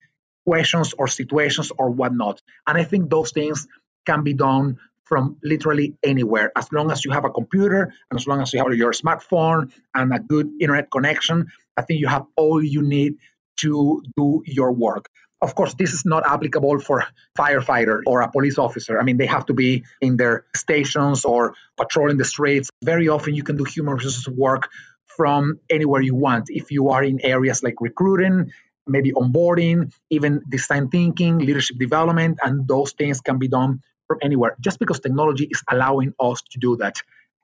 questions 0.45 0.93
or 0.97 1.07
situations 1.07 1.71
or 1.77 1.89
whatnot. 1.89 2.41
And 2.67 2.77
I 2.77 2.83
think 2.83 3.09
those 3.09 3.31
things 3.31 3.67
can 4.05 4.23
be 4.23 4.33
done 4.33 4.77
from 5.13 5.37
literally 5.43 5.93
anywhere 6.01 6.51
as 6.55 6.71
long 6.71 6.89
as 6.89 7.05
you 7.05 7.11
have 7.11 7.23
a 7.23 7.29
computer 7.29 7.93
and 8.09 8.19
as 8.19 8.25
long 8.25 8.41
as 8.41 8.51
you 8.51 8.57
have 8.57 8.73
your 8.73 8.93
smartphone 8.93 9.71
and 9.93 10.11
a 10.11 10.17
good 10.17 10.49
internet 10.59 10.89
connection. 10.89 11.45
I 11.77 11.83
think 11.83 11.99
you 11.99 12.07
have 12.07 12.25
all 12.35 12.63
you 12.63 12.81
need 12.81 13.17
to 13.57 14.01
do 14.17 14.41
your 14.47 14.71
work. 14.71 15.05
Of 15.39 15.53
course, 15.53 15.75
this 15.75 15.93
is 15.93 16.03
not 16.03 16.23
applicable 16.25 16.79
for 16.79 17.05
firefighter 17.37 18.01
or 18.07 18.21
a 18.21 18.31
police 18.31 18.57
officer. 18.57 18.99
I 18.99 19.03
mean, 19.03 19.17
they 19.17 19.27
have 19.27 19.45
to 19.51 19.53
be 19.53 19.83
in 20.01 20.17
their 20.17 20.45
stations 20.55 21.25
or 21.25 21.53
patrolling 21.77 22.17
the 22.17 22.25
streets. 22.25 22.71
Very 22.83 23.07
often, 23.07 23.35
you 23.35 23.43
can 23.43 23.55
do 23.55 23.65
human 23.65 23.93
resources 23.93 24.27
work 24.27 24.67
from 25.15 25.59
anywhere 25.69 26.01
you 26.01 26.15
want. 26.15 26.45
If 26.49 26.71
you 26.71 26.89
are 26.89 27.03
in 27.03 27.23
areas 27.23 27.61
like 27.61 27.75
recruiting, 27.81 28.51
maybe 28.87 29.11
onboarding, 29.11 29.93
even 30.09 30.41
design 30.49 30.89
thinking, 30.89 31.37
leadership 31.37 31.77
development, 31.77 32.39
and 32.43 32.67
those 32.67 32.93
things 32.93 33.21
can 33.21 33.37
be 33.37 33.47
done 33.47 33.81
from 34.07 34.19
anywhere 34.21 34.55
just 34.59 34.79
because 34.79 34.99
technology 34.99 35.47
is 35.49 35.63
allowing 35.69 36.13
us 36.19 36.41
to 36.51 36.59
do 36.59 36.77
that. 36.77 36.97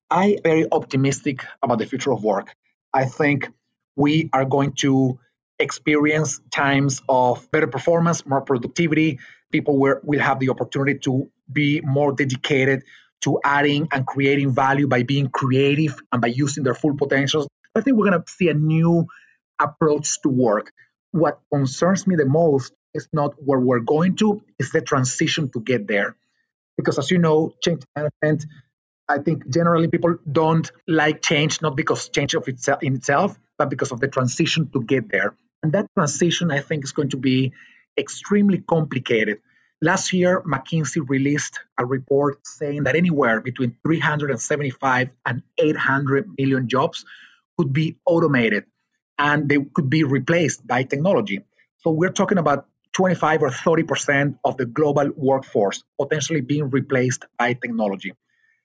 I 0.10 0.38
am 0.38 0.44
very 0.44 0.66
optimistic 0.72 1.46
about 1.62 1.80
the 1.80 1.86
future 1.86 2.12
of 2.12 2.24
work. 2.24 2.56
I 2.94 3.06
think 3.06 3.48
we 3.96 4.30
are 4.34 4.46
going 4.46 4.74
to 4.80 5.20
experience 5.60 6.40
times 6.52 7.02
of 7.08 7.50
better 7.52 7.68
performance, 7.68 8.26
more 8.26 8.42
productivity. 8.42 9.20
People 9.52 9.78
will, 9.78 10.00
will 10.04 10.20
have 10.20 10.40
the 10.40 10.50
opportunity 10.50 11.00
to 11.00 11.30
be 11.52 11.82
more 11.82 12.14
dedicated 12.14 12.84
to 13.22 13.40
adding 13.44 13.88
and 13.92 14.08
creating 14.08 14.52
value 14.52 14.88
by 14.88 15.04
being 15.04 15.30
creative 15.30 16.02
and 16.12 16.22
by 16.22 16.28
using 16.28 16.64
their 16.64 16.74
full 16.74 16.96
potentials. 16.96 17.48
I 17.76 17.82
think 17.82 17.98
we're 17.98 18.10
going 18.10 18.24
to 18.24 18.32
see 18.32 18.50
a 18.50 18.54
new 18.54 19.08
approach 19.60 20.22
to 20.22 20.30
work 20.30 20.72
what 21.12 21.40
concerns 21.52 22.06
me 22.06 22.16
the 22.16 22.26
most 22.26 22.74
is 22.94 23.08
not 23.14 23.34
where 23.38 23.60
we're 23.60 23.80
going 23.80 24.16
to, 24.18 24.42
it's 24.58 24.72
the 24.72 24.82
transition 24.82 25.50
to 25.52 25.60
get 25.60 25.88
there. 25.88 26.16
Because 26.80 26.98
as 26.98 27.12
you 27.12 27.18
know, 27.18 27.54
change 27.62 27.84
management, 27.94 28.46
I 29.10 29.18
think 29.18 29.50
generally 29.50 29.90
people 29.90 30.16
don't 30.32 30.72
like 30.88 31.22
change, 31.22 31.62
not 31.62 31.76
because 31.76 32.08
change 32.08 32.36
of 32.36 32.48
itself 32.48 32.82
in 32.82 32.96
itself, 32.96 33.38
but 33.58 33.70
because 33.70 33.92
of 33.92 34.00
the 34.00 34.08
transition 34.08 34.70
to 34.72 34.82
get 34.82 35.12
there. 35.12 35.36
And 35.62 35.74
that 35.74 35.88
transition, 35.94 36.52
I 36.52 36.62
think, 36.62 36.86
is 36.86 36.94
going 36.94 37.10
to 37.10 37.18
be 37.18 37.52
extremely 37.98 38.60
complicated. 38.60 39.40
Last 39.82 40.14
year, 40.14 40.42
McKinsey 40.42 41.04
released 41.06 41.60
a 41.78 41.86
report 41.86 42.48
saying 42.48 42.84
that 42.84 42.96
anywhere 42.96 43.42
between 43.42 43.76
375 43.84 45.10
and 45.26 45.44
800 45.58 46.30
million 46.38 46.70
jobs 46.70 47.04
could 47.58 47.74
be 47.74 47.98
automated 48.06 48.64
and 49.18 49.50
they 49.50 49.58
could 49.74 49.90
be 49.90 50.06
replaced 50.06 50.66
by 50.66 50.84
technology. 50.84 51.42
So 51.80 51.92
we're 51.92 52.16
talking 52.22 52.38
about 52.38 52.68
25 52.94 53.44
or 53.44 53.50
30% 53.50 54.40
of 54.44 54.58
the 54.58 54.66
global 54.66 55.10
workforce 55.16 55.84
potentially 56.00 56.42
being 56.42 56.70
replaced 56.70 57.26
by 57.38 57.54
technology. 57.54 58.14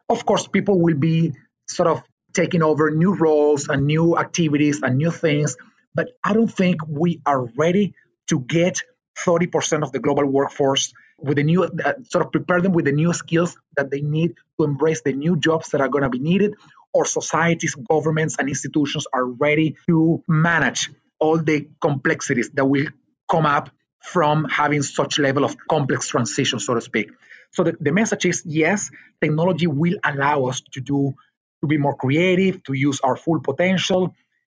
Of 0.08 0.26
course, 0.26 0.46
people 0.46 0.80
will 0.80 0.96
be 0.96 1.34
sort 1.68 1.88
of 1.88 2.02
taking 2.32 2.62
over 2.62 2.90
new 2.90 3.14
roles 3.14 3.68
and 3.68 3.86
new 3.86 4.18
activities 4.18 4.82
and 4.82 4.98
new 4.98 5.10
things, 5.10 5.56
but 5.94 6.08
I 6.22 6.32
don't 6.32 6.52
think 6.52 6.86
we 6.86 7.20
are 7.24 7.44
ready 7.56 7.94
to 8.28 8.40
get 8.40 8.82
30% 9.18 9.82
of 9.82 9.92
the 9.92 10.00
global 10.00 10.26
workforce 10.26 10.92
with 11.18 11.36
the 11.36 11.44
new 11.44 11.64
uh, 11.64 11.92
sort 12.10 12.26
of 12.26 12.32
prepare 12.32 12.60
them 12.60 12.72
with 12.72 12.84
the 12.84 12.92
new 12.92 13.12
skills 13.12 13.56
that 13.76 13.90
they 13.90 14.00
need 14.00 14.34
to 14.58 14.64
embrace 14.64 15.02
the 15.02 15.12
new 15.12 15.36
jobs 15.36 15.68
that 15.70 15.80
are 15.80 15.88
going 15.88 16.02
to 16.02 16.10
be 16.10 16.18
needed 16.18 16.54
or 16.92 17.04
societies 17.04 17.74
governments 17.74 18.36
and 18.38 18.48
institutions 18.48 19.06
are 19.12 19.24
ready 19.24 19.76
to 19.86 20.22
manage 20.26 20.90
all 21.20 21.38
the 21.38 21.68
complexities 21.80 22.50
that 22.50 22.64
will 22.64 22.86
come 23.30 23.46
up 23.46 23.70
from 24.12 24.44
having 24.44 24.82
such 24.82 25.18
level 25.18 25.44
of 25.44 25.56
complex 25.68 26.08
transition 26.08 26.58
so 26.58 26.74
to 26.74 26.80
speak 26.80 27.10
so 27.52 27.62
the, 27.64 27.76
the 27.80 27.92
message 27.92 28.26
is 28.26 28.42
yes 28.44 28.90
technology 29.20 29.66
will 29.66 29.98
allow 30.04 30.44
us 30.46 30.60
to 30.72 30.80
do 30.80 31.14
to 31.60 31.66
be 31.66 31.78
more 31.78 31.96
creative 31.96 32.62
to 32.62 32.72
use 32.74 33.00
our 33.00 33.16
full 33.16 33.40
potential 33.40 34.14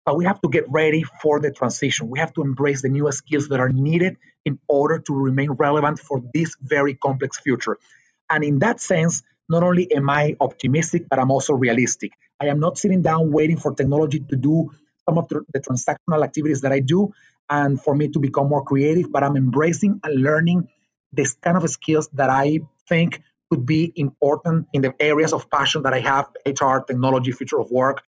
but 0.06 0.16
we 0.18 0.26
have 0.26 0.40
to 0.42 0.50
get 0.50 0.66
ready 0.70 1.04
for 1.04 1.40
the 1.40 1.52
transition. 1.52 2.10
We 2.10 2.20
have 2.20 2.32
to 2.36 2.44
embrace 2.44 2.84
the 2.84 2.90
new 2.90 3.12
skills 3.12 3.48
that 3.48 3.60
are 3.60 3.70
needed 3.70 4.18
in 4.46 4.60
order 4.68 5.00
to 5.00 5.14
remain 5.14 5.52
relevant 5.52 6.00
for 6.00 6.22
this 6.34 6.56
very 6.62 6.94
complex 6.94 7.40
future. 7.40 7.78
And 8.30 8.44
in 8.44 8.60
that 8.60 8.80
sense, 8.80 9.24
not 9.50 9.64
only 9.64 9.92
am 9.92 10.10
I 10.10 10.36
optimistic, 10.40 11.10
but 11.10 11.18
I'm 11.20 11.32
also 11.32 11.54
realistic. 11.54 12.12
I 12.40 12.48
am 12.48 12.60
not 12.60 12.78
sitting 12.78 13.02
down 13.02 13.32
waiting 13.32 13.58
for 13.58 13.74
technology 13.74 14.20
to 14.20 14.36
do 14.36 14.72
some 15.08 15.18
of 15.18 15.28
the, 15.30 15.44
transactional 15.60 16.24
activities 16.24 16.62
that 16.62 16.72
I 16.72 16.80
do 16.80 17.14
and 17.50 17.82
for 17.82 17.96
me 17.96 18.08
to 18.10 18.20
become 18.20 18.50
more 18.50 18.64
creative, 18.64 19.12
but 19.12 19.24
I'm 19.24 19.38
embracing 19.38 20.00
and 20.04 20.22
learning 20.22 20.68
this 21.14 21.34
kind 21.34 21.58
of 21.58 21.70
skills 21.70 22.10
that 22.14 22.30
I 22.30 22.60
think 22.90 23.22
could 23.50 23.66
be 23.66 23.94
important 23.96 24.68
in 24.74 24.82
the 24.82 24.94
areas 25.00 25.32
of 25.32 25.50
passion 25.50 25.84
that 25.84 25.94
I 25.94 26.00
have 26.00 26.28
HR, 26.46 26.80
technology, 26.80 27.32
future 27.32 27.60
of 27.60 27.70
work, 27.70 28.04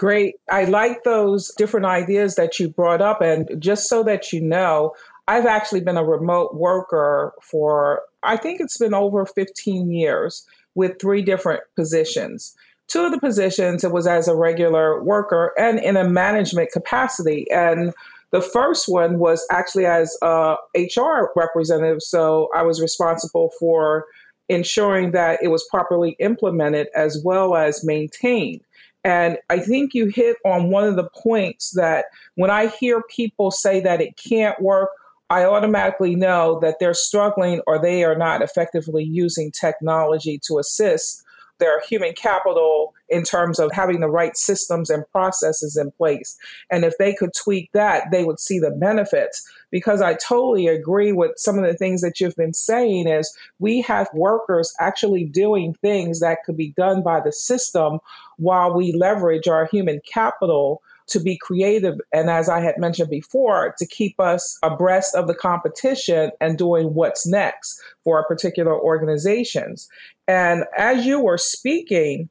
Great. 0.00 0.36
I 0.50 0.64
like 0.64 1.04
those 1.04 1.52
different 1.58 1.84
ideas 1.84 2.36
that 2.36 2.58
you 2.58 2.70
brought 2.70 3.02
up. 3.02 3.20
And 3.20 3.46
just 3.58 3.86
so 3.86 4.02
that 4.04 4.32
you 4.32 4.40
know, 4.40 4.94
I've 5.28 5.44
actually 5.44 5.82
been 5.82 5.98
a 5.98 6.02
remote 6.02 6.54
worker 6.54 7.34
for, 7.42 8.00
I 8.22 8.38
think 8.38 8.62
it's 8.62 8.78
been 8.78 8.94
over 8.94 9.26
15 9.26 9.92
years 9.92 10.46
with 10.74 10.98
three 10.98 11.20
different 11.20 11.64
positions. 11.76 12.56
Two 12.90 13.04
of 13.04 13.12
the 13.12 13.20
positions, 13.20 13.84
it 13.84 13.92
was 13.92 14.08
as 14.08 14.26
a 14.26 14.34
regular 14.34 15.00
worker 15.02 15.52
and 15.56 15.78
in 15.78 15.96
a 15.96 16.08
management 16.08 16.72
capacity. 16.72 17.46
And 17.52 17.94
the 18.32 18.42
first 18.42 18.88
one 18.88 19.20
was 19.20 19.46
actually 19.48 19.86
as 19.86 20.16
a 20.22 20.56
HR 20.74 21.30
representative. 21.36 22.02
So 22.02 22.48
I 22.54 22.62
was 22.62 22.80
responsible 22.80 23.52
for 23.60 24.06
ensuring 24.48 25.12
that 25.12 25.38
it 25.40 25.48
was 25.48 25.64
properly 25.70 26.16
implemented 26.18 26.88
as 26.96 27.22
well 27.24 27.54
as 27.54 27.84
maintained. 27.84 28.62
And 29.04 29.38
I 29.48 29.60
think 29.60 29.94
you 29.94 30.06
hit 30.06 30.38
on 30.44 30.70
one 30.70 30.84
of 30.84 30.96
the 30.96 31.08
points 31.14 31.70
that 31.76 32.06
when 32.34 32.50
I 32.50 32.66
hear 32.66 33.02
people 33.08 33.52
say 33.52 33.78
that 33.80 34.00
it 34.00 34.16
can't 34.16 34.60
work, 34.60 34.90
I 35.30 35.44
automatically 35.44 36.16
know 36.16 36.58
that 36.60 36.80
they're 36.80 36.92
struggling 36.92 37.62
or 37.68 37.78
they 37.78 38.02
are 38.02 38.16
not 38.16 38.42
effectively 38.42 39.04
using 39.04 39.52
technology 39.52 40.40
to 40.48 40.58
assist 40.58 41.22
their 41.60 41.80
human 41.80 42.12
capital 42.14 42.94
in 43.08 43.22
terms 43.22 43.58
of 43.58 43.72
having 43.72 44.00
the 44.00 44.08
right 44.08 44.36
systems 44.36 44.90
and 44.90 45.04
processes 45.12 45.76
in 45.76 45.90
place. 45.92 46.36
And 46.70 46.84
if 46.84 46.98
they 46.98 47.14
could 47.14 47.30
tweak 47.34 47.70
that, 47.72 48.10
they 48.10 48.24
would 48.24 48.40
see 48.40 48.58
the 48.58 48.70
benefits. 48.70 49.48
Because 49.70 50.02
I 50.02 50.14
totally 50.14 50.66
agree 50.66 51.12
with 51.12 51.32
some 51.36 51.58
of 51.58 51.64
the 51.64 51.76
things 51.76 52.00
that 52.00 52.20
you've 52.20 52.36
been 52.36 52.54
saying 52.54 53.06
is 53.06 53.36
we 53.60 53.80
have 53.82 54.08
workers 54.12 54.74
actually 54.80 55.24
doing 55.24 55.74
things 55.74 56.20
that 56.20 56.38
could 56.44 56.56
be 56.56 56.72
done 56.76 57.02
by 57.02 57.20
the 57.20 57.32
system 57.32 58.00
while 58.36 58.74
we 58.74 58.92
leverage 58.92 59.46
our 59.46 59.66
human 59.66 60.00
capital 60.12 60.82
to 61.10 61.20
be 61.20 61.36
creative 61.36 62.00
and 62.12 62.30
as 62.30 62.48
I 62.48 62.60
had 62.60 62.78
mentioned 62.78 63.10
before, 63.10 63.74
to 63.78 63.86
keep 63.86 64.18
us 64.18 64.58
abreast 64.62 65.14
of 65.14 65.26
the 65.26 65.34
competition 65.34 66.30
and 66.40 66.56
doing 66.56 66.94
what's 66.94 67.26
next 67.26 67.80
for 68.04 68.16
our 68.16 68.26
particular 68.26 68.78
organizations. 68.78 69.88
And 70.30 70.64
as 70.78 71.04
you 71.04 71.18
were 71.18 71.38
speaking, 71.38 72.30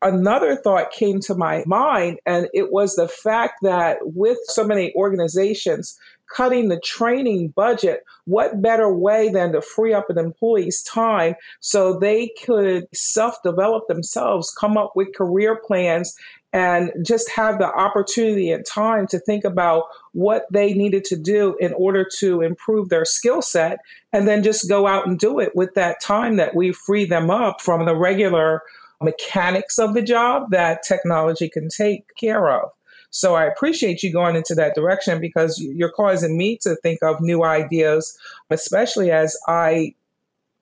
another 0.00 0.56
thought 0.56 0.90
came 0.90 1.20
to 1.20 1.34
my 1.34 1.62
mind, 1.66 2.18
and 2.24 2.48
it 2.54 2.72
was 2.72 2.96
the 2.96 3.08
fact 3.08 3.58
that 3.60 3.98
with 4.00 4.38
so 4.46 4.66
many 4.66 4.94
organizations 4.94 5.98
cutting 6.34 6.68
the 6.70 6.80
training 6.80 7.48
budget, 7.48 8.04
what 8.24 8.62
better 8.62 8.90
way 8.90 9.28
than 9.28 9.52
to 9.52 9.60
free 9.60 9.92
up 9.92 10.08
an 10.08 10.16
employee's 10.16 10.82
time 10.82 11.34
so 11.60 11.98
they 11.98 12.32
could 12.42 12.86
self 12.94 13.36
develop 13.44 13.86
themselves, 13.86 14.50
come 14.58 14.78
up 14.78 14.92
with 14.96 15.14
career 15.14 15.56
plans, 15.56 16.16
and 16.56 16.90
just 17.02 17.30
have 17.30 17.58
the 17.58 17.66
opportunity 17.66 18.50
and 18.50 18.64
time 18.64 19.06
to 19.06 19.18
think 19.18 19.44
about 19.44 19.84
what 20.12 20.46
they 20.50 20.72
needed 20.72 21.04
to 21.04 21.14
do 21.14 21.54
in 21.60 21.74
order 21.74 22.02
to 22.02 22.40
improve 22.40 22.88
their 22.88 23.04
skill 23.04 23.42
set 23.42 23.78
and 24.14 24.26
then 24.26 24.42
just 24.42 24.66
go 24.66 24.86
out 24.86 25.06
and 25.06 25.18
do 25.18 25.38
it 25.38 25.54
with 25.54 25.74
that 25.74 26.00
time 26.00 26.36
that 26.36 26.56
we 26.56 26.72
free 26.72 27.04
them 27.04 27.30
up 27.30 27.60
from 27.60 27.84
the 27.84 27.94
regular 27.94 28.62
mechanics 29.02 29.78
of 29.78 29.92
the 29.92 30.00
job 30.00 30.50
that 30.50 30.82
technology 30.82 31.46
can 31.46 31.68
take 31.68 32.06
care 32.16 32.48
of. 32.48 32.70
So 33.10 33.34
I 33.34 33.44
appreciate 33.44 34.02
you 34.02 34.10
going 34.10 34.34
into 34.34 34.54
that 34.54 34.74
direction 34.74 35.20
because 35.20 35.60
you're 35.60 35.92
causing 35.92 36.38
me 36.38 36.56
to 36.62 36.74
think 36.76 37.02
of 37.02 37.20
new 37.20 37.44
ideas, 37.44 38.16
especially 38.48 39.10
as 39.10 39.36
I 39.46 39.94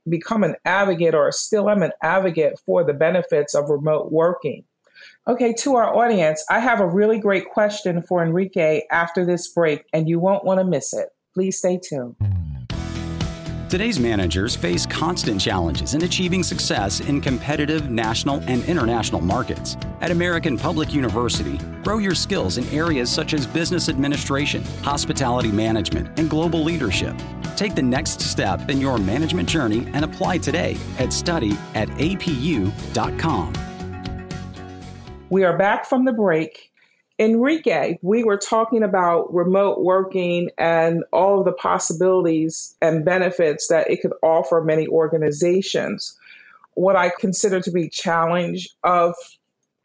become 0.09 0.43
an 0.43 0.57
advocate 0.65 1.15
or 1.15 1.31
still 1.31 1.71
am 1.71 1.85
an 1.85 1.93
advocate 2.03 2.59
for 2.67 2.83
the 2.83 2.95
benefits 2.95 3.55
of 3.55 3.71
remote 3.71 4.11
working. 4.11 4.65
Okay, 5.27 5.53
to 5.61 5.77
our 5.77 5.95
audience, 5.95 6.45
I 6.51 6.61
have 6.61 6.81
a 6.81 6.87
really 6.87 7.19
great 7.19 7.49
question 7.51 8.03
for 8.03 8.23
Enrique 8.23 8.83
after 8.91 9.25
this 9.25 9.49
break, 9.49 9.85
and 9.93 10.09
you 10.09 10.19
won't 10.19 10.45
want 10.45 10.61
to 10.61 10.65
miss 10.65 10.93
it. 10.93 11.09
Please 11.35 11.59
stay 11.59 11.79
tuned. 11.83 12.17
Today's 13.75 13.99
managers 13.99 14.55
face 14.55 14.87
constant 14.87 15.41
challenges 15.41 15.95
in 15.95 16.05
achieving 16.05 16.45
success 16.45 17.01
in 17.01 17.21
competitive 17.21 17.91
national 17.91 18.41
and 18.47 18.63
international 18.67 19.21
markets. 19.21 19.77
At 20.01 20.13
American 20.13 20.57
Public 20.57 20.95
University, 20.95 21.59
grow 21.83 21.99
your 21.99 22.15
skills 22.15 22.57
in 22.57 22.65
areas 22.69 23.11
such 23.11 23.35
as 23.35 23.49
business 23.49 23.89
administration, 23.89 24.63
hospitality 24.85 25.51
management, 25.51 26.17
and 26.21 26.31
global 26.31 26.63
leadership. 26.63 27.17
Take 27.57 27.75
the 27.75 27.83
next 27.83 28.21
step 28.21 28.71
in 28.71 28.81
your 28.81 28.99
management 28.99 29.49
journey 29.49 29.89
and 29.93 30.05
apply 30.05 30.39
today 30.39 30.77
at 30.99 31.13
study 31.13 31.59
at 31.75 31.89
apu.com. 31.89 33.53
We 35.35 35.43
are 35.43 35.59
back 35.59 35.85
from 35.85 36.05
the 36.05 36.13
break. 36.13 36.71
Enrique, 37.19 37.99
we 38.03 38.23
were 38.23 38.37
talking 38.37 38.85
about 38.85 39.35
remote 39.35 39.81
working 39.81 40.51
and 40.59 41.03
all 41.13 41.41
of 41.41 41.45
the 41.45 41.53
possibilities 41.53 42.77
and 42.81 43.05
benefits 43.05 43.67
that 43.67 43.91
it 43.91 44.01
could 44.01 44.13
offer 44.23 44.63
many 44.63 44.87
organizations. 44.87 46.17
What 46.75 46.95
I 46.95 47.11
consider 47.19 47.61
to 47.63 47.73
be 47.73 47.89
challenge 47.89 48.69
of 48.85 49.17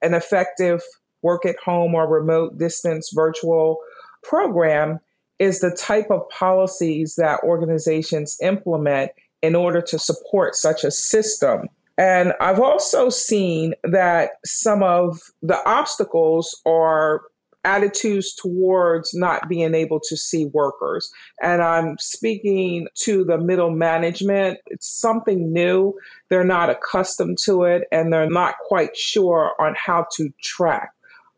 an 0.03 0.13
effective 0.13 0.84
work 1.24 1.48
at 1.48 1.58
home 1.58 1.96
or 1.96 2.08
remote 2.08 2.60
distance 2.60 3.10
virtual 3.12 3.79
program 4.22 5.00
is 5.39 5.62
the 5.62 5.75
type 5.75 6.12
of 6.12 6.29
policies 6.29 7.15
that 7.15 7.39
organizations 7.41 8.38
implement 8.44 9.13
in 9.41 9.56
order 9.56 9.82
to 9.82 9.98
support 9.98 10.53
such 10.56 10.84
a 10.84 10.91
system. 10.91 11.70
And 12.00 12.32
I've 12.39 12.62
also 12.62 13.10
seen 13.10 13.74
that 13.84 14.32
some 14.46 14.82
of 14.84 15.20
the 15.41 15.62
obstacles 15.70 16.62
are 16.65 17.24
attitudes 17.65 18.34
towards 18.34 19.13
not 19.13 19.50
being 19.50 19.75
able 19.75 20.00
to 20.00 20.15
see 20.15 20.46
workers. 20.46 21.12
And 21.44 21.62
I'm 21.62 21.98
speaking 22.00 22.88
to 23.01 23.25
the 23.25 23.38
middle 23.38 23.72
management. 23.72 24.60
It's 24.68 24.88
something 24.88 25.51
new. 25.51 25.94
They're 26.29 26.46
not 26.46 26.70
accustomed 26.70 27.38
to 27.39 27.65
it 27.65 27.84
and 27.91 28.13
they're 28.13 28.29
not 28.29 28.56
quite 28.65 28.96
sure 28.96 29.51
on 29.60 29.75
how 29.75 30.08
to 30.13 30.32
track. 30.41 30.91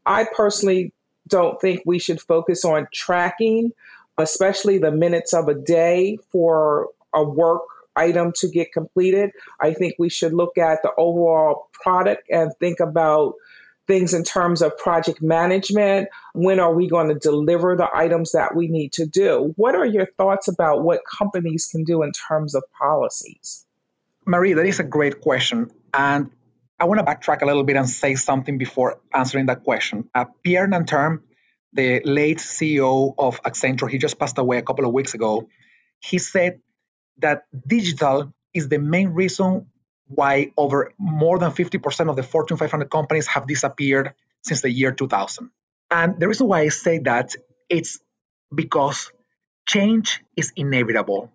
I 0.05 0.27
personally 0.37 0.93
don't 1.27 1.59
think 1.59 1.81
we 1.87 1.97
should 1.97 2.21
focus 2.21 2.63
on 2.63 2.87
tracking, 2.93 3.71
especially 4.19 4.77
the 4.77 4.91
minutes 4.91 5.33
of 5.33 5.47
a 5.47 5.55
day 5.55 6.19
for 6.31 6.89
a 7.15 7.23
work 7.23 7.63
item 7.95 8.31
to 8.37 8.49
get 8.49 8.71
completed. 8.71 9.31
I 9.59 9.73
think 9.73 9.95
we 9.99 10.09
should 10.09 10.33
look 10.33 10.57
at 10.57 10.81
the 10.83 10.91
overall 10.97 11.69
product 11.73 12.29
and 12.29 12.51
think 12.59 12.79
about 12.79 13.33
things 13.87 14.13
in 14.13 14.23
terms 14.23 14.61
of 14.61 14.77
project 14.77 15.21
management. 15.21 16.07
When 16.33 16.59
are 16.59 16.73
we 16.73 16.87
going 16.87 17.09
to 17.09 17.15
deliver 17.15 17.75
the 17.75 17.89
items 17.93 18.31
that 18.31 18.55
we 18.55 18.67
need 18.67 18.93
to 18.93 19.05
do? 19.05 19.53
What 19.55 19.75
are 19.75 19.85
your 19.85 20.05
thoughts 20.17 20.47
about 20.47 20.83
what 20.83 21.01
companies 21.17 21.67
can 21.67 21.83
do 21.83 22.03
in 22.03 22.11
terms 22.11 22.55
of 22.55 22.63
policies? 22.77 23.65
Marie, 24.25 24.53
that 24.53 24.65
is 24.65 24.79
a 24.79 24.83
great 24.83 25.21
question. 25.21 25.71
And 25.93 26.31
I 26.79 26.85
want 26.85 26.99
to 26.99 27.05
backtrack 27.05 27.41
a 27.41 27.45
little 27.45 27.63
bit 27.63 27.75
and 27.75 27.89
say 27.89 28.15
something 28.15 28.57
before 28.57 28.99
answering 29.13 29.47
that 29.47 29.63
question. 29.63 30.09
Uh, 30.15 30.25
Pierre 30.43 30.67
Nanterme 30.67 31.21
the 31.73 32.01
late 32.03 32.39
CEO 32.39 33.13
of 33.17 33.41
Accenture, 33.43 33.89
he 33.89 33.97
just 33.97 34.19
passed 34.19 34.37
away 34.37 34.57
a 34.57 34.61
couple 34.61 34.85
of 34.85 34.93
weeks 34.93 35.13
ago. 35.13 35.47
He 35.99 36.17
said 36.17 36.59
that 37.21 37.45
digital 37.67 38.33
is 38.53 38.69
the 38.69 38.79
main 38.79 39.09
reason 39.09 39.67
why 40.07 40.51
over 40.57 40.93
more 40.99 41.39
than 41.39 41.51
50% 41.51 42.09
of 42.09 42.15
the 42.15 42.23
Fortune 42.23 42.57
500 42.57 42.89
companies 42.89 43.27
have 43.27 43.47
disappeared 43.47 44.13
since 44.43 44.61
the 44.61 44.69
year 44.69 44.91
2000. 44.91 45.49
And 45.89 46.19
the 46.19 46.27
reason 46.27 46.47
why 46.47 46.61
I 46.61 46.69
say 46.69 46.99
that 46.99 47.35
it's 47.69 47.99
because 48.53 49.11
change 49.67 50.21
is 50.35 50.51
inevitable. 50.55 51.31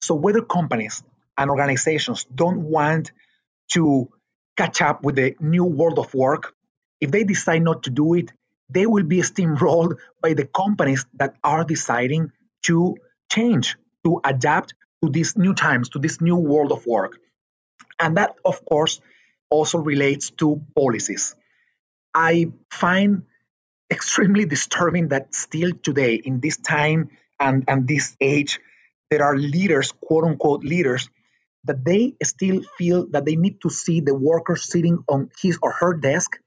So 0.00 0.14
whether 0.14 0.42
companies 0.42 1.02
and 1.36 1.50
organizations 1.50 2.24
don't 2.24 2.62
want 2.62 3.12
to 3.74 4.08
catch 4.56 4.82
up 4.82 5.04
with 5.04 5.16
the 5.16 5.36
new 5.40 5.64
world 5.64 5.98
of 5.98 6.12
work, 6.14 6.54
if 7.00 7.10
they 7.10 7.22
decide 7.24 7.62
not 7.62 7.84
to 7.84 7.90
do 7.90 8.14
it, 8.14 8.32
they 8.68 8.86
will 8.86 9.04
be 9.04 9.18
steamrolled 9.30 9.96
by 10.20 10.34
the 10.34 10.46
companies 10.46 11.06
that 11.14 11.36
are 11.44 11.64
deciding 11.64 12.32
to 12.66 12.96
change, 13.30 13.76
to 14.04 14.20
adapt 14.24 14.74
to 15.02 15.10
these 15.10 15.36
new 15.36 15.54
times, 15.54 15.90
to 15.90 15.98
this 15.98 16.20
new 16.20 16.36
world 16.36 16.72
of 16.72 16.86
work. 16.86 17.18
And 17.98 18.16
that, 18.16 18.34
of 18.44 18.64
course, 18.64 19.00
also 19.50 19.78
relates 19.78 20.30
to 20.30 20.62
policies. 20.76 21.34
I 22.14 22.52
find 22.70 23.22
extremely 23.90 24.44
disturbing 24.44 25.08
that 25.08 25.34
still 25.34 25.72
today, 25.72 26.14
in 26.16 26.40
this 26.40 26.56
time 26.56 27.10
and, 27.40 27.64
and 27.68 27.86
this 27.88 28.16
age, 28.20 28.60
there 29.10 29.24
are 29.24 29.36
leaders, 29.36 29.92
quote 29.92 30.24
unquote 30.24 30.64
leaders, 30.64 31.08
that 31.64 31.84
they 31.84 32.14
still 32.22 32.62
feel 32.76 33.06
that 33.10 33.24
they 33.24 33.36
need 33.36 33.60
to 33.62 33.70
see 33.70 34.00
the 34.00 34.14
worker 34.14 34.56
sitting 34.56 35.04
on 35.08 35.30
his 35.40 35.58
or 35.62 35.72
her 35.72 35.94
desk 35.94 36.38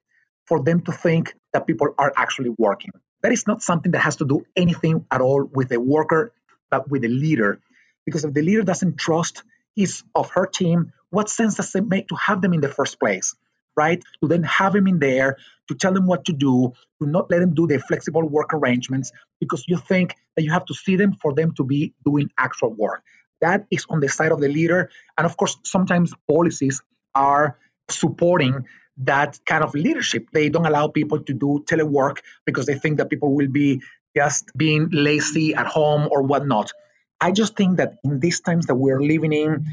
for 0.45 0.63
them 0.63 0.81
to 0.81 0.91
think 0.91 1.33
that 1.53 1.67
people 1.67 1.93
are 1.97 2.13
actually 2.15 2.49
working. 2.57 2.91
That 3.21 3.31
is 3.31 3.47
not 3.47 3.61
something 3.61 3.91
that 3.91 3.99
has 3.99 4.17
to 4.17 4.25
do 4.25 4.45
anything 4.55 5.05
at 5.11 5.21
all 5.21 5.43
with 5.43 5.69
the 5.69 5.79
worker, 5.79 6.33
but 6.69 6.89
with 6.89 7.03
the 7.03 7.07
leader. 7.07 7.59
Because 8.05 8.25
if 8.25 8.33
the 8.33 8.41
leader 8.41 8.63
doesn't 8.63 8.97
trust 8.97 9.43
his 9.75 10.03
of 10.15 10.31
her 10.31 10.45
team, 10.45 10.93
what 11.09 11.29
sense 11.29 11.55
does 11.55 11.75
it 11.75 11.87
make 11.87 12.07
to 12.09 12.15
have 12.15 12.41
them 12.41 12.53
in 12.53 12.61
the 12.61 12.69
first 12.69 12.99
place? 12.99 13.35
Right? 13.75 14.03
To 14.21 14.27
then 14.27 14.43
have 14.43 14.73
them 14.73 14.87
in 14.87 14.99
there, 14.99 15.37
to 15.69 15.75
tell 15.75 15.93
them 15.93 16.05
what 16.05 16.25
to 16.25 16.33
do, 16.33 16.73
to 17.01 17.07
not 17.07 17.31
let 17.31 17.39
them 17.39 17.53
do 17.53 17.67
their 17.67 17.79
flexible 17.79 18.27
work 18.27 18.53
arrangements 18.53 19.11
because 19.39 19.63
you 19.67 19.77
think 19.77 20.15
that 20.35 20.43
you 20.43 20.51
have 20.51 20.65
to 20.65 20.73
see 20.73 20.97
them 20.97 21.13
for 21.21 21.33
them 21.33 21.53
to 21.55 21.63
be 21.63 21.93
doing 22.05 22.29
actual 22.37 22.73
work. 22.73 23.03
That 23.39 23.65
is 23.71 23.85
on 23.89 23.99
the 23.99 24.09
side 24.09 24.31
of 24.31 24.39
the 24.39 24.49
leader. 24.49 24.89
And 25.17 25.25
of 25.25 25.35
course, 25.37 25.57
sometimes 25.63 26.13
policies 26.29 26.81
are 27.15 27.57
supporting 27.89 28.65
that 28.97 29.39
kind 29.45 29.63
of 29.63 29.73
leadership. 29.73 30.27
They 30.31 30.49
don't 30.49 30.65
allow 30.65 30.87
people 30.87 31.21
to 31.23 31.33
do 31.33 31.63
telework 31.65 32.19
because 32.45 32.65
they 32.65 32.75
think 32.75 32.97
that 32.97 33.09
people 33.09 33.33
will 33.33 33.47
be 33.47 33.81
just 34.15 34.51
being 34.55 34.89
lazy 34.91 35.55
at 35.55 35.65
home 35.65 36.07
or 36.11 36.21
whatnot. 36.21 36.71
I 37.21 37.31
just 37.31 37.55
think 37.55 37.77
that 37.77 37.99
in 38.03 38.19
these 38.19 38.41
times 38.41 38.65
that 38.65 38.75
we're 38.75 38.99
living 38.99 39.31
in, 39.31 39.67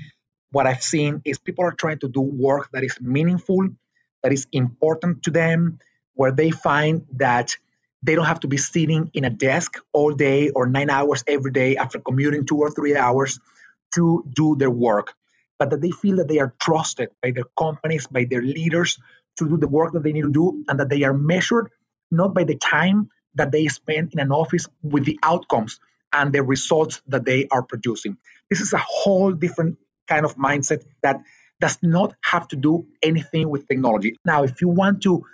what 0.52 0.66
I've 0.66 0.82
seen 0.82 1.22
is 1.24 1.38
people 1.38 1.64
are 1.64 1.72
trying 1.72 1.98
to 2.00 2.08
do 2.08 2.20
work 2.20 2.68
that 2.72 2.84
is 2.84 2.98
meaningful, 3.00 3.68
that 4.22 4.32
is 4.32 4.46
important 4.52 5.22
to 5.22 5.30
them, 5.30 5.78
where 6.14 6.30
they 6.30 6.50
find 6.50 7.06
that 7.16 7.56
they 8.02 8.14
don't 8.14 8.26
have 8.26 8.40
to 8.40 8.48
be 8.48 8.58
sitting 8.58 9.10
in 9.14 9.24
a 9.24 9.30
desk 9.30 9.78
all 9.94 10.12
day 10.12 10.50
or 10.50 10.66
nine 10.66 10.90
hours 10.90 11.24
every 11.26 11.50
day 11.50 11.76
after 11.76 11.98
commuting 11.98 12.44
two 12.44 12.58
or 12.58 12.70
three 12.70 12.94
hours 12.94 13.40
to 13.94 14.24
do 14.30 14.54
their 14.56 14.70
work, 14.70 15.14
but 15.58 15.70
that 15.70 15.80
they 15.80 15.90
feel 15.90 16.16
that 16.16 16.28
they 16.28 16.38
are 16.38 16.54
trusted 16.60 17.08
by 17.22 17.30
their 17.30 17.46
companies, 17.58 18.06
by 18.06 18.24
their 18.24 18.42
leaders 18.42 18.98
to 19.38 19.48
do 19.48 19.56
the 19.56 19.68
work 19.68 19.92
that 19.94 20.02
they 20.02 20.12
need 20.12 20.22
to 20.22 20.32
do, 20.32 20.64
and 20.68 20.80
that 20.80 20.90
they 20.90 21.02
are 21.02 21.14
measured 21.14 21.70
not 22.10 22.34
by 22.34 22.44
the 22.44 22.56
time 22.56 23.10
that 23.34 23.52
they 23.52 23.68
spend 23.68 24.12
in 24.12 24.20
an 24.20 24.32
office 24.32 24.66
with 24.82 25.04
the 25.04 25.18
outcomes 25.22 25.80
and 26.12 26.32
the 26.32 26.42
results 26.42 27.02
that 27.08 27.24
they 27.24 27.48
are 27.50 27.62
producing. 27.62 28.16
This 28.50 28.60
is 28.60 28.72
a 28.72 28.78
whole 28.78 29.32
different 29.32 29.78
kind 30.06 30.24
of 30.24 30.36
mindset 30.36 30.84
that 31.02 31.20
does 31.60 31.78
not 31.82 32.14
have 32.22 32.48
to 32.48 32.56
do 32.56 32.86
anything 33.02 33.48
with 33.48 33.66
technology. 33.68 34.16
Now, 34.24 34.44
if 34.44 34.60
you 34.60 34.68
want 34.68 35.02
to 35.02 35.24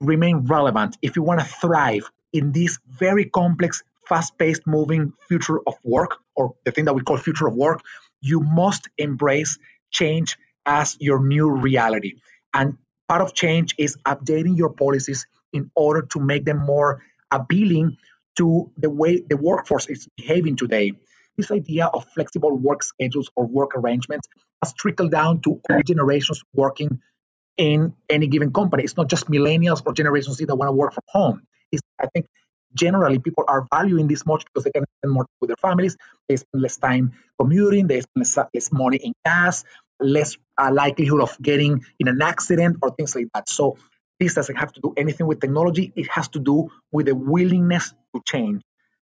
remain 0.00 0.46
relevant, 0.46 0.96
if 1.02 1.16
you 1.16 1.22
want 1.22 1.40
to 1.40 1.46
thrive 1.46 2.10
in 2.32 2.52
this 2.52 2.78
very 2.86 3.24
complex, 3.24 3.82
fast 4.06 4.38
paced 4.38 4.66
moving 4.66 5.12
future 5.28 5.60
of 5.66 5.74
work, 5.84 6.18
or 6.34 6.54
the 6.64 6.72
thing 6.72 6.86
that 6.86 6.94
we 6.94 7.02
call 7.02 7.16
future 7.16 7.46
of 7.46 7.54
work, 7.54 7.80
you 8.20 8.40
must 8.40 8.88
embrace 8.98 9.58
change 9.90 10.36
as 10.66 10.96
your 11.00 11.24
new 11.24 11.50
reality. 11.50 12.14
And 12.52 12.78
part 13.08 13.22
of 13.22 13.34
change 13.34 13.74
is 13.78 13.96
updating 14.04 14.56
your 14.56 14.70
policies 14.70 15.26
in 15.52 15.70
order 15.74 16.02
to 16.02 16.20
make 16.20 16.44
them 16.44 16.58
more 16.58 17.02
appealing 17.30 17.96
to 18.38 18.70
the 18.76 18.90
way 18.90 19.20
the 19.20 19.36
workforce 19.36 19.86
is 19.86 20.08
behaving 20.16 20.56
today. 20.56 20.92
This 21.36 21.50
idea 21.50 21.86
of 21.86 22.04
flexible 22.14 22.56
work 22.56 22.82
schedules 22.82 23.30
or 23.36 23.46
work 23.46 23.76
arrangements 23.76 24.28
has 24.62 24.72
trickled 24.72 25.12
down 25.12 25.40
to 25.42 25.60
all 25.70 25.82
generations 25.82 26.42
working 26.54 27.00
in 27.56 27.94
any 28.08 28.26
given 28.28 28.52
company. 28.52 28.84
It's 28.84 28.96
not 28.96 29.08
just 29.08 29.30
millennials 29.30 29.82
or 29.84 29.92
Generation 29.92 30.32
Z 30.32 30.44
that 30.46 30.56
want 30.56 30.68
to 30.68 30.72
work 30.72 30.94
from 30.94 31.04
home. 31.08 31.42
It's, 31.70 31.82
I 32.00 32.06
think 32.06 32.26
generally 32.74 33.18
people 33.18 33.44
are 33.46 33.66
valuing 33.72 34.08
this 34.08 34.26
much 34.26 34.44
because 34.46 34.64
they 34.64 34.70
can 34.70 34.84
spend 34.98 35.12
more 35.14 35.24
time 35.24 35.38
with 35.40 35.48
their 35.48 35.56
families, 35.56 35.96
they 36.28 36.36
spend 36.36 36.62
less 36.62 36.76
time 36.76 37.12
commuting, 37.38 37.86
they 37.86 38.00
spend 38.00 38.26
less, 38.26 38.38
less 38.54 38.72
money 38.72 38.98
in 38.98 39.12
gas, 39.24 39.64
less 40.00 40.36
uh, 40.56 40.70
likelihood 40.72 41.20
of 41.20 41.36
getting 41.40 41.84
in 41.98 42.08
an 42.08 42.22
accident 42.22 42.78
or 42.82 42.90
things 42.90 43.14
like 43.14 43.26
that. 43.34 43.48
So 43.48 43.78
this 44.18 44.34
doesn't 44.34 44.56
have 44.56 44.72
to 44.72 44.80
do 44.80 44.94
anything 44.96 45.26
with 45.26 45.40
technology. 45.40 45.92
It 45.94 46.08
has 46.10 46.28
to 46.28 46.38
do 46.38 46.70
with 46.90 47.06
the 47.06 47.14
willingness 47.14 47.92
to 48.14 48.22
change. 48.24 48.62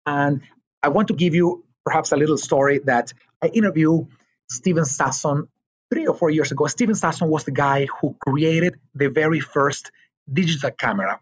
And 0.05 0.41
I 0.81 0.89
want 0.89 1.09
to 1.09 1.13
give 1.13 1.35
you 1.35 1.63
perhaps 1.85 2.11
a 2.11 2.17
little 2.17 2.37
story 2.37 2.79
that 2.85 3.13
I 3.41 3.47
interviewed 3.47 4.07
Steven 4.49 4.83
Sasson 4.83 5.47
three 5.91 6.07
or 6.07 6.15
four 6.15 6.29
years 6.29 6.51
ago. 6.51 6.67
Steven 6.67 6.95
Sasson 6.95 7.27
was 7.29 7.43
the 7.43 7.51
guy 7.51 7.87
who 7.99 8.15
created 8.19 8.79
the 8.93 9.09
very 9.09 9.39
first 9.39 9.91
digital 10.31 10.71
camera 10.71 11.19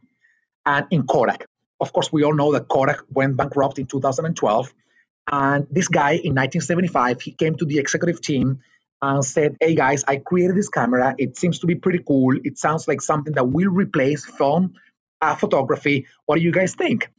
and 0.65 0.87
in 0.91 1.05
Kodak. 1.05 1.45
Of 1.79 1.91
course, 1.91 2.11
we 2.11 2.23
all 2.23 2.33
know 2.33 2.53
that 2.53 2.67
Kodak 2.69 3.01
went 3.11 3.35
bankrupt 3.35 3.79
in 3.79 3.87
2012. 3.87 4.73
And 5.31 5.67
this 5.69 5.87
guy 5.87 6.11
in 6.11 6.35
1975, 6.35 7.21
he 7.21 7.31
came 7.31 7.55
to 7.55 7.65
the 7.65 7.79
executive 7.79 8.21
team 8.21 8.61
and 9.03 9.25
said, 9.25 9.57
Hey 9.59 9.75
guys, 9.75 10.05
I 10.07 10.17
created 10.17 10.55
this 10.55 10.69
camera. 10.69 11.13
It 11.17 11.37
seems 11.37 11.59
to 11.59 11.67
be 11.67 11.75
pretty 11.75 11.99
cool. 11.99 12.37
It 12.43 12.57
sounds 12.57 12.87
like 12.87 13.01
something 13.01 13.33
that 13.33 13.49
will 13.49 13.69
replace 13.69 14.25
film 14.25 14.75
uh, 15.21 15.35
photography. 15.35 16.07
What 16.25 16.37
do 16.37 16.41
you 16.41 16.51
guys 16.51 16.73
think? 16.75 17.09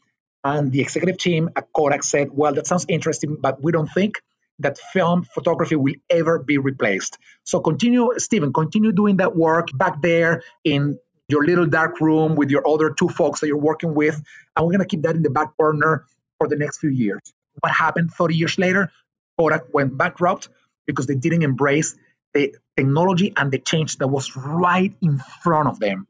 And 0.43 0.73
the 0.73 0.81
executive 0.81 1.19
team 1.19 1.51
at 1.57 1.69
Kodak 1.77 2.03
said, 2.03 2.29
Well, 2.33 2.55
that 2.55 2.67
sounds 2.67 2.87
interesting, 2.89 3.37
but 3.39 3.63
we 3.63 3.71
don't 3.71 3.89
think 3.89 4.15
that 4.61 4.79
film 4.79 5.25
photography 5.35 5.77
will 5.77 5.97
ever 6.09 6.39
be 6.39 6.57
replaced. 6.57 7.19
So 7.45 7.61
continue, 7.61 8.13
Stephen, 8.17 8.53
continue 8.53 8.93
doing 8.93 9.19
that 9.19 9.37
work 9.37 9.69
back 9.75 10.01
there 10.01 10.43
in 10.65 10.99
your 11.29 11.45
little 11.45 11.67
dark 11.67 12.01
room 12.01 12.35
with 12.35 12.51
your 12.51 12.67
other 12.67 12.91
two 12.91 13.09
folks 13.09 13.41
that 13.41 13.49
you're 13.49 13.59
working 13.59 13.95
with. 13.95 14.15
And 14.57 14.65
we're 14.65 14.73
going 14.73 14.87
to 14.87 14.87
keep 14.87 15.03
that 15.03 15.17
in 15.17 15.23
the 15.23 15.31
back 15.31 15.57
burner 15.59 16.07
for 16.39 16.49
the 16.49 16.57
next 16.57 16.79
few 16.79 16.91
years. 16.91 17.21
What 17.61 17.73
happened 17.73 18.13
30 18.13 18.37
years 18.37 18.59
later? 18.59 18.91
Kodak 19.39 19.75
went 19.75 19.99
bankrupt 19.99 20.49
because 20.87 21.07
they 21.07 21.15
didn't 21.15 21.43
embrace 21.43 21.97
the 22.33 22.55
technology 22.77 23.33
and 23.37 23.53
the 23.53 23.59
change 23.59 23.99
that 23.99 24.09
was 24.09 24.37
right 24.37 24.93
in 25.01 25.19
front 25.43 25.69
of 25.69 25.79
them. 25.79 26.07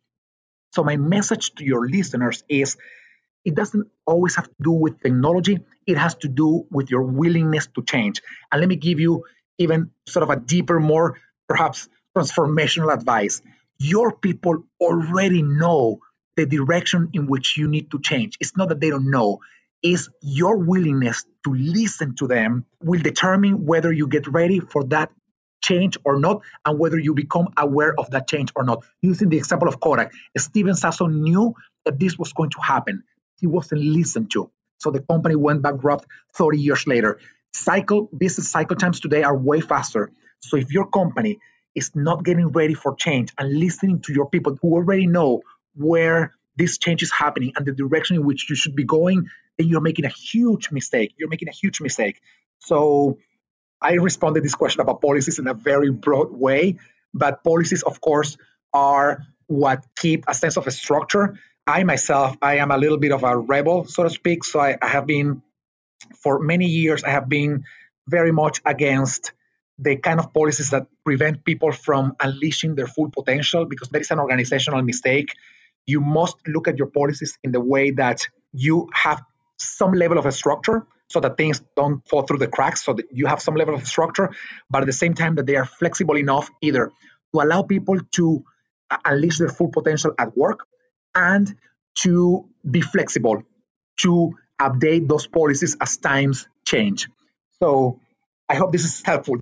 So, 0.72 0.82
my 0.82 0.96
message 0.96 1.54
to 1.56 1.64
your 1.64 1.88
listeners 1.88 2.42
is 2.48 2.76
it 3.44 3.54
doesn't 3.54 3.88
always 4.06 4.36
have 4.36 4.46
to 4.46 4.54
do 4.60 4.72
with 4.72 5.00
technology, 5.00 5.60
it 5.86 5.98
has 5.98 6.14
to 6.16 6.28
do 6.28 6.66
with 6.70 6.90
your 6.90 7.02
willingness 7.02 7.68
to 7.74 7.82
change. 7.82 8.22
And 8.50 8.60
let 8.60 8.68
me 8.68 8.76
give 8.76 9.00
you 9.00 9.24
even 9.58 9.90
sort 10.06 10.22
of 10.22 10.30
a 10.30 10.36
deeper, 10.40 10.80
more 10.80 11.20
perhaps 11.46 11.88
transformational 12.16 12.92
advice. 12.92 13.42
Your 13.78 14.12
people 14.12 14.64
already 14.80 15.42
know 15.42 16.00
the 16.36 16.46
direction 16.46 17.10
in 17.12 17.26
which 17.26 17.56
you 17.56 17.68
need 17.68 17.90
to 17.90 18.00
change. 18.00 18.36
It's 18.40 18.56
not 18.56 18.70
that 18.70 18.80
they 18.80 18.90
don't 18.90 19.10
know, 19.10 19.40
is 19.84 20.08
your 20.22 20.56
willingness 20.56 21.24
to 21.44 21.54
listen 21.54 22.16
to 22.16 22.26
them 22.26 22.64
will 22.82 23.02
determine 23.02 23.66
whether 23.66 23.92
you 23.92 24.08
get 24.08 24.26
ready 24.26 24.58
for 24.58 24.82
that 24.84 25.10
change 25.62 25.98
or 26.04 26.18
not 26.18 26.42
and 26.64 26.78
whether 26.78 26.98
you 26.98 27.14
become 27.14 27.48
aware 27.56 27.94
of 27.98 28.10
that 28.10 28.26
change 28.26 28.50
or 28.56 28.64
not. 28.64 28.82
Using 29.02 29.28
the 29.28 29.36
example 29.36 29.68
of 29.68 29.78
Kodak, 29.80 30.12
Steven 30.36 30.72
Sasson 30.72 31.20
knew 31.20 31.54
that 31.84 32.00
this 32.00 32.18
was 32.18 32.32
going 32.32 32.50
to 32.50 32.60
happen. 32.62 33.04
He 33.38 33.46
wasn't 33.46 33.82
listened 33.82 34.30
to. 34.32 34.50
So 34.78 34.90
the 34.90 35.00
company 35.00 35.36
went 35.36 35.62
bankrupt 35.62 36.06
30 36.34 36.58
years 36.58 36.86
later. 36.86 37.20
Cycle 37.52 38.08
business 38.16 38.50
cycle 38.50 38.76
times 38.76 39.00
today 39.00 39.22
are 39.22 39.36
way 39.36 39.60
faster. 39.60 40.10
So 40.40 40.56
if 40.56 40.72
your 40.72 40.86
company 40.86 41.38
is 41.74 41.90
not 41.94 42.24
getting 42.24 42.48
ready 42.48 42.74
for 42.74 42.94
change 42.94 43.32
and 43.38 43.52
listening 43.58 44.00
to 44.02 44.14
your 44.14 44.30
people 44.30 44.56
who 44.60 44.72
already 44.74 45.06
know 45.06 45.42
where 45.74 46.32
this 46.56 46.78
change 46.78 47.02
is 47.02 47.12
happening 47.12 47.52
and 47.56 47.66
the 47.66 47.72
direction 47.72 48.16
in 48.16 48.24
which 48.24 48.48
you 48.48 48.56
should 48.56 48.76
be 48.76 48.84
going, 48.84 49.28
then 49.58 49.68
you're 49.68 49.80
making 49.80 50.04
a 50.04 50.10
huge 50.10 50.70
mistake. 50.70 51.14
You're 51.18 51.28
making 51.28 51.48
a 51.48 51.52
huge 51.52 51.80
mistake. 51.80 52.20
So 52.58 53.18
I 53.80 53.94
responded 53.94 54.44
this 54.44 54.54
question 54.54 54.80
about 54.80 55.00
policies 55.00 55.38
in 55.38 55.46
a 55.46 55.54
very 55.54 55.90
broad 55.90 56.32
way, 56.32 56.78
but 57.12 57.44
policies, 57.44 57.82
of 57.82 58.00
course, 58.00 58.36
are 58.72 59.24
what 59.46 59.84
keep 59.96 60.24
a 60.26 60.34
sense 60.34 60.56
of 60.56 60.66
a 60.66 60.70
structure 60.70 61.38
I 61.66 61.84
myself, 61.84 62.36
I 62.42 62.56
am 62.58 62.70
a 62.70 62.76
little 62.76 62.98
bit 62.98 63.12
of 63.12 63.24
a 63.24 63.36
rebel, 63.36 63.86
so 63.86 64.02
to 64.02 64.10
speak. 64.10 64.44
So 64.44 64.60
I, 64.60 64.76
I 64.80 64.88
have 64.88 65.06
been, 65.06 65.42
for 66.22 66.38
many 66.38 66.66
years, 66.66 67.04
I 67.04 67.10
have 67.10 67.28
been 67.28 67.64
very 68.06 68.32
much 68.32 68.60
against 68.66 69.32
the 69.78 69.96
kind 69.96 70.20
of 70.20 70.32
policies 70.32 70.70
that 70.70 70.86
prevent 71.04 71.44
people 71.44 71.72
from 71.72 72.16
unleashing 72.20 72.74
their 72.74 72.86
full 72.86 73.10
potential 73.10 73.64
because 73.64 73.88
that 73.88 74.02
is 74.02 74.10
an 74.10 74.20
organizational 74.20 74.82
mistake. 74.82 75.34
You 75.86 76.00
must 76.00 76.36
look 76.46 76.68
at 76.68 76.76
your 76.76 76.88
policies 76.88 77.38
in 77.42 77.52
the 77.52 77.60
way 77.60 77.92
that 77.92 78.28
you 78.52 78.90
have 78.92 79.22
some 79.64 79.92
level 79.92 80.18
of 80.18 80.26
a 80.26 80.32
structure 80.32 80.86
so 81.10 81.20
that 81.20 81.36
things 81.36 81.62
don't 81.76 82.06
fall 82.08 82.22
through 82.22 82.38
the 82.38 82.48
cracks, 82.48 82.84
so 82.84 82.92
that 82.94 83.06
you 83.12 83.26
have 83.26 83.40
some 83.40 83.54
level 83.54 83.74
of 83.74 83.86
structure, 83.86 84.30
but 84.70 84.82
at 84.82 84.86
the 84.86 84.92
same 84.92 85.14
time 85.14 85.34
that 85.34 85.46
they 85.46 85.56
are 85.56 85.66
flexible 85.66 86.16
enough 86.16 86.50
either 86.62 86.90
to 87.32 87.40
allow 87.40 87.62
people 87.62 87.98
to 88.12 88.44
unleash 89.04 89.38
their 89.38 89.48
full 89.48 89.68
potential 89.68 90.12
at 90.18 90.36
work 90.36 90.66
and 91.14 91.54
to 91.94 92.48
be 92.68 92.80
flexible 92.80 93.42
to 94.00 94.34
update 94.60 95.08
those 95.08 95.26
policies 95.26 95.76
as 95.80 95.96
times 95.96 96.48
change. 96.66 97.08
So 97.60 98.00
I 98.48 98.54
hope 98.56 98.72
this 98.72 98.84
is 98.84 99.02
helpful. 99.02 99.36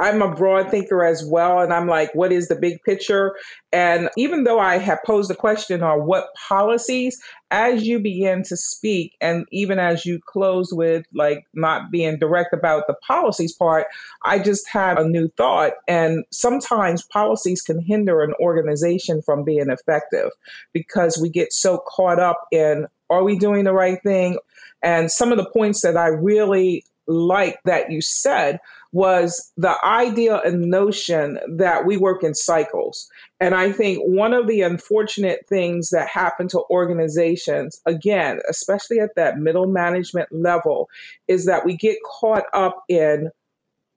I'm 0.00 0.22
a 0.22 0.34
broad 0.34 0.70
thinker 0.70 1.04
as 1.04 1.22
well. 1.24 1.60
And 1.60 1.74
I'm 1.74 1.86
like, 1.86 2.14
what 2.14 2.32
is 2.32 2.48
the 2.48 2.56
big 2.56 2.82
picture? 2.84 3.36
And 3.70 4.08
even 4.16 4.44
though 4.44 4.58
I 4.58 4.78
have 4.78 4.98
posed 5.04 5.30
a 5.30 5.34
question 5.34 5.82
on 5.82 6.06
what 6.06 6.28
policies, 6.48 7.22
as 7.50 7.86
you 7.86 7.98
begin 7.98 8.42
to 8.44 8.56
speak, 8.56 9.14
and 9.20 9.46
even 9.52 9.78
as 9.78 10.06
you 10.06 10.18
close 10.26 10.72
with 10.72 11.04
like 11.12 11.44
not 11.52 11.90
being 11.90 12.18
direct 12.18 12.54
about 12.54 12.86
the 12.86 12.94
policies 13.06 13.54
part, 13.54 13.88
I 14.24 14.38
just 14.38 14.66
have 14.70 14.98
a 14.98 15.06
new 15.06 15.28
thought. 15.36 15.72
And 15.86 16.24
sometimes 16.32 17.02
policies 17.02 17.60
can 17.60 17.82
hinder 17.82 18.22
an 18.22 18.32
organization 18.40 19.20
from 19.20 19.44
being 19.44 19.68
effective 19.68 20.30
because 20.72 21.18
we 21.20 21.28
get 21.28 21.52
so 21.52 21.76
caught 21.86 22.18
up 22.18 22.40
in 22.50 22.86
are 23.10 23.24
we 23.24 23.36
doing 23.36 23.64
the 23.64 23.72
right 23.72 24.00
thing? 24.02 24.38
And 24.82 25.10
some 25.10 25.30
of 25.32 25.36
the 25.36 25.50
points 25.50 25.82
that 25.82 25.96
I 25.96 26.06
really 26.06 26.84
like 27.10 27.58
that 27.64 27.90
you 27.90 28.00
said 28.00 28.60
was 28.92 29.52
the 29.56 29.74
idea 29.84 30.40
and 30.44 30.62
notion 30.70 31.38
that 31.48 31.84
we 31.84 31.96
work 31.96 32.22
in 32.22 32.34
cycles. 32.34 33.08
And 33.40 33.54
I 33.54 33.72
think 33.72 34.00
one 34.02 34.32
of 34.32 34.46
the 34.46 34.62
unfortunate 34.62 35.46
things 35.48 35.90
that 35.90 36.08
happen 36.08 36.48
to 36.48 36.62
organizations, 36.70 37.80
again, 37.86 38.40
especially 38.48 39.00
at 39.00 39.14
that 39.16 39.38
middle 39.38 39.66
management 39.66 40.28
level, 40.32 40.88
is 41.28 41.46
that 41.46 41.64
we 41.64 41.76
get 41.76 41.98
caught 42.04 42.44
up 42.52 42.84
in 42.88 43.30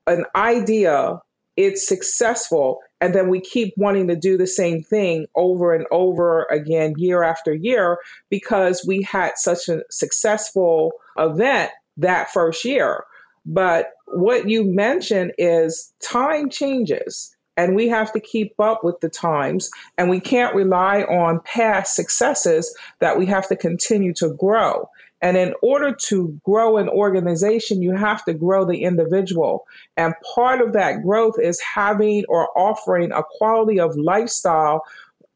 an 0.08 0.26
idea, 0.36 1.20
it's 1.56 1.88
successful, 1.88 2.80
and 3.00 3.14
then 3.14 3.30
we 3.30 3.40
keep 3.40 3.74
wanting 3.78 4.08
to 4.08 4.16
do 4.16 4.38
the 4.38 4.48
same 4.48 4.82
thing 4.82 5.28
over 5.36 5.74
and 5.74 5.86
over 5.92 6.46
again, 6.46 6.94
year 6.98 7.24
after 7.24 7.54
year, 7.54 7.98
because 8.30 8.84
we 8.88 9.02
had 9.02 9.34
such 9.36 9.70
a 9.70 9.82
successful 9.90 10.94
event 11.18 11.72
that 11.98 12.32
first 12.32 12.66
year. 12.66 13.04
But 13.46 13.92
what 14.08 14.48
you 14.48 14.64
mentioned 14.64 15.34
is 15.38 15.94
time 16.02 16.50
changes 16.50 17.36
and 17.58 17.76
we 17.76 17.88
have 17.90 18.12
to 18.14 18.20
keep 18.20 18.60
up 18.60 18.84
with 18.84 19.00
the 19.02 19.10
times 19.10 19.70
and 19.98 20.10
we 20.10 20.20
can't 20.20 20.56
rely 20.56 21.04
on 21.04 21.42
past 21.46 21.96
successes 21.96 22.76
that 23.00 23.18
we 23.18 23.26
have 23.26 23.48
to 23.50 23.56
continue 23.56 24.14
to 24.16 24.34
grow. 24.34 24.90
And 25.22 25.38
in 25.38 25.54
order 25.62 25.96
to 26.08 26.38
grow 26.44 26.78
an 26.78 26.90
organization, 26.90 27.82
you 27.82 27.96
have 27.96 28.26
to 28.26 28.34
grow 28.34 28.66
the 28.66 28.84
individual. 28.84 29.66
And 29.96 30.14
part 30.36 30.60
of 30.60 30.74
that 30.74 31.02
growth 31.02 31.36
is 31.42 31.62
having 31.62 32.26
or 32.28 32.50
offering 32.58 33.14
a 33.14 33.24
quality 33.38 33.80
of 33.80 33.96
lifestyle 33.96 34.82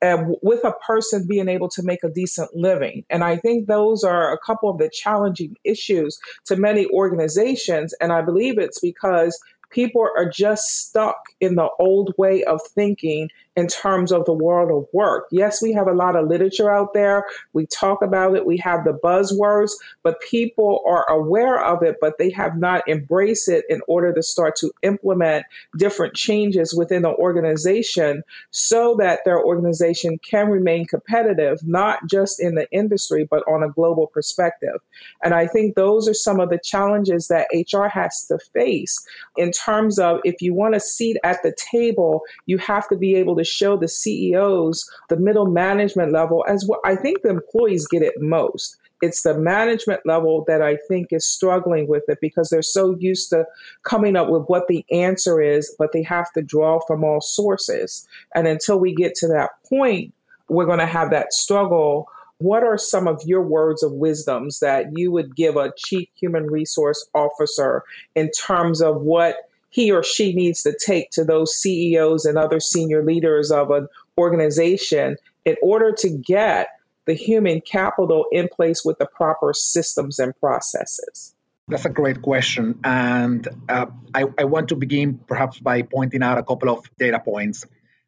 and 0.02 0.36
with 0.42 0.64
a 0.64 0.74
person 0.86 1.26
being 1.28 1.48
able 1.48 1.70
to 1.70 1.84
make 1.84 2.04
a 2.04 2.10
decent 2.10 2.56
living. 2.56 3.04
And 3.10 3.24
I 3.24 3.38
think 3.38 3.68
those 3.68 4.04
are 4.04 4.32
a 4.32 4.38
couple 4.40 4.70
of 4.70 4.78
the 4.78 4.90
challenging 4.90 5.56
issues 5.64 6.20
to 6.46 6.56
many 6.56 6.88
organizations. 6.88 7.94
And 8.00 8.14
I 8.14 8.22
believe 8.22 8.58
it's 8.58 8.80
because 8.80 9.40
people 9.70 10.08
are 10.18 10.30
just 10.30 10.88
stuck 10.88 11.18
in 11.42 11.56
the 11.56 11.70
old 11.80 12.14
way 12.18 12.44
of 12.44 12.62
thinking 12.74 13.30
in 13.58 13.68
terms 13.68 14.12
of 14.12 14.24
the 14.26 14.34
world 14.34 14.72
of 14.72 14.88
work. 14.94 15.26
Yes, 15.32 15.64
we 15.64 15.74
have 15.74 15.88
a 15.88 15.94
lot 15.94 16.16
of 16.16 16.28
literature 16.28 16.72
out 16.72 16.94
there. 16.94 17.26
We 17.54 17.66
talk 17.66 18.04
about 18.04 18.36
it. 18.36 18.46
We 18.46 18.58
have 18.58 18.86
the 18.86 18.94
buzzwords, 18.94 19.72
but 20.04 20.22
people 20.22 20.84
are 20.86 21.10
aware 21.10 21.60
of 21.66 21.82
it, 21.82 21.98
but 22.00 22.20
they 22.20 22.30
have 22.30 22.56
not 22.56 22.88
embraced 22.88 23.50
it 23.50 23.66
in 23.68 23.82
order 23.88 24.14
to 24.14 24.22
start 24.22 24.56
to 24.58 24.72
implement 24.84 25.46
different 25.76 26.14
changes 26.14 26.76
within 26.76 27.02
the 27.02 27.10
organization 27.10 28.22
so 28.52 28.96
that 29.00 29.22
their 29.26 29.44
organization 29.44 30.20
can 30.20 30.50
remain 30.50 30.86
competitive, 30.86 31.58
not 31.66 32.06
just 32.06 32.40
in 32.40 32.54
the 32.54 32.72
industry, 32.72 33.28
but 33.28 33.44
on 33.48 33.64
a 33.64 33.70
global 33.70 34.06
perspective. 34.06 34.80
And 35.24 35.34
I 35.34 35.48
think 35.48 35.74
those 35.74 36.08
are 36.08 36.14
some 36.14 36.40
of 36.40 36.52
the 36.52 36.60
challenges 36.60 37.28
that 37.30 37.48
HR 37.52 37.88
has 37.88 38.28
to 38.28 38.38
face 38.54 39.04
in 39.36 39.52
terms 39.52 39.98
of 39.98 40.20
if 40.24 40.44
you 40.44 40.54
want 40.54 40.76
a 40.76 40.80
seat 40.80 41.18
at 41.24 41.42
the 41.42 41.56
table, 41.58 42.22
you 42.46 42.60
have 42.60 42.88
to 42.90 42.96
be 42.96 43.16
able 43.16 43.36
to 43.36 43.47
show 43.48 43.78
the 43.78 43.88
CEOs, 43.88 44.90
the 45.10 45.18
middle 45.18 45.48
management 45.48 46.12
level, 46.12 46.46
as 46.48 46.66
well. 46.68 46.80
I 46.86 46.96
think 46.96 47.22
the 47.22 47.30
employees 47.30 47.88
get 47.88 48.02
it 48.02 48.14
most. 48.20 48.78
It's 49.02 49.22
the 49.22 49.38
management 49.38 50.02
level 50.06 50.44
that 50.48 50.62
I 50.62 50.78
think 50.88 51.08
is 51.12 51.30
struggling 51.30 51.88
with 51.88 52.04
it 52.08 52.18
because 52.20 52.50
they're 52.50 52.62
so 52.62 52.96
used 53.00 53.30
to 53.30 53.46
coming 53.84 54.16
up 54.16 54.30
with 54.30 54.44
what 54.48 54.68
the 54.68 54.84
answer 54.92 55.40
is, 55.40 55.76
but 55.78 55.92
they 55.94 56.02
have 56.04 56.32
to 56.34 56.42
draw 56.42 56.80
from 56.88 57.04
all 57.04 57.22
sources. 57.22 58.08
And 58.34 58.48
until 58.48 58.80
we 58.80 58.96
get 58.96 59.14
to 59.16 59.28
that 59.28 59.52
point, 59.70 60.14
we're 60.50 60.66
going 60.66 60.80
to 60.80 60.86
have 60.86 61.12
that 61.12 61.34
struggle. 61.34 62.08
What 62.40 62.64
are 62.64 62.78
some 62.78 63.08
of 63.08 63.22
your 63.26 63.42
words 63.42 63.84
of 63.84 63.94
wisdoms 63.94 64.60
that 64.60 64.88
you 64.96 65.12
would 65.12 65.36
give 65.36 65.58
a 65.58 65.74
chief 65.78 66.08
human 66.16 66.48
resource 66.48 67.08
officer 67.14 67.84
in 68.16 68.32
terms 68.32 68.82
of 68.82 69.02
what 69.02 69.47
he 69.78 69.92
or 69.92 70.02
she 70.02 70.34
needs 70.34 70.64
to 70.64 70.76
take 70.76 71.12
to 71.12 71.24
those 71.24 71.56
CEOs 71.56 72.26
and 72.26 72.36
other 72.36 72.60
senior 72.60 73.04
leaders 73.04 73.52
of 73.52 73.70
an 73.70 73.88
organization 74.18 75.18
in 75.46 75.56
order 75.62 75.92
to 75.92 76.10
get 76.10 76.70
the 77.06 77.14
human 77.14 77.62
capital 77.62 78.26
in 78.32 78.48
place 78.48 78.84
with 78.84 78.98
the 78.98 79.06
proper 79.06 79.54
systems 79.54 80.18
and 80.18 80.34
processes? 80.40 81.36
That's 81.68 81.86
a 81.86 81.92
great 81.92 82.24
question. 82.24 82.80
And 82.84 83.48
uh, 83.70 83.86
I, 84.16 84.24
I 84.40 84.46
want 84.46 84.70
to 84.70 84.76
begin 84.76 85.20
perhaps 85.28 85.60
by 85.60 85.84
pointing 85.84 86.24
out 86.24 86.40
a 86.40 86.44
couple 86.44 86.72
of 86.72 86.90
data 86.98 87.20
points. 87.20 87.64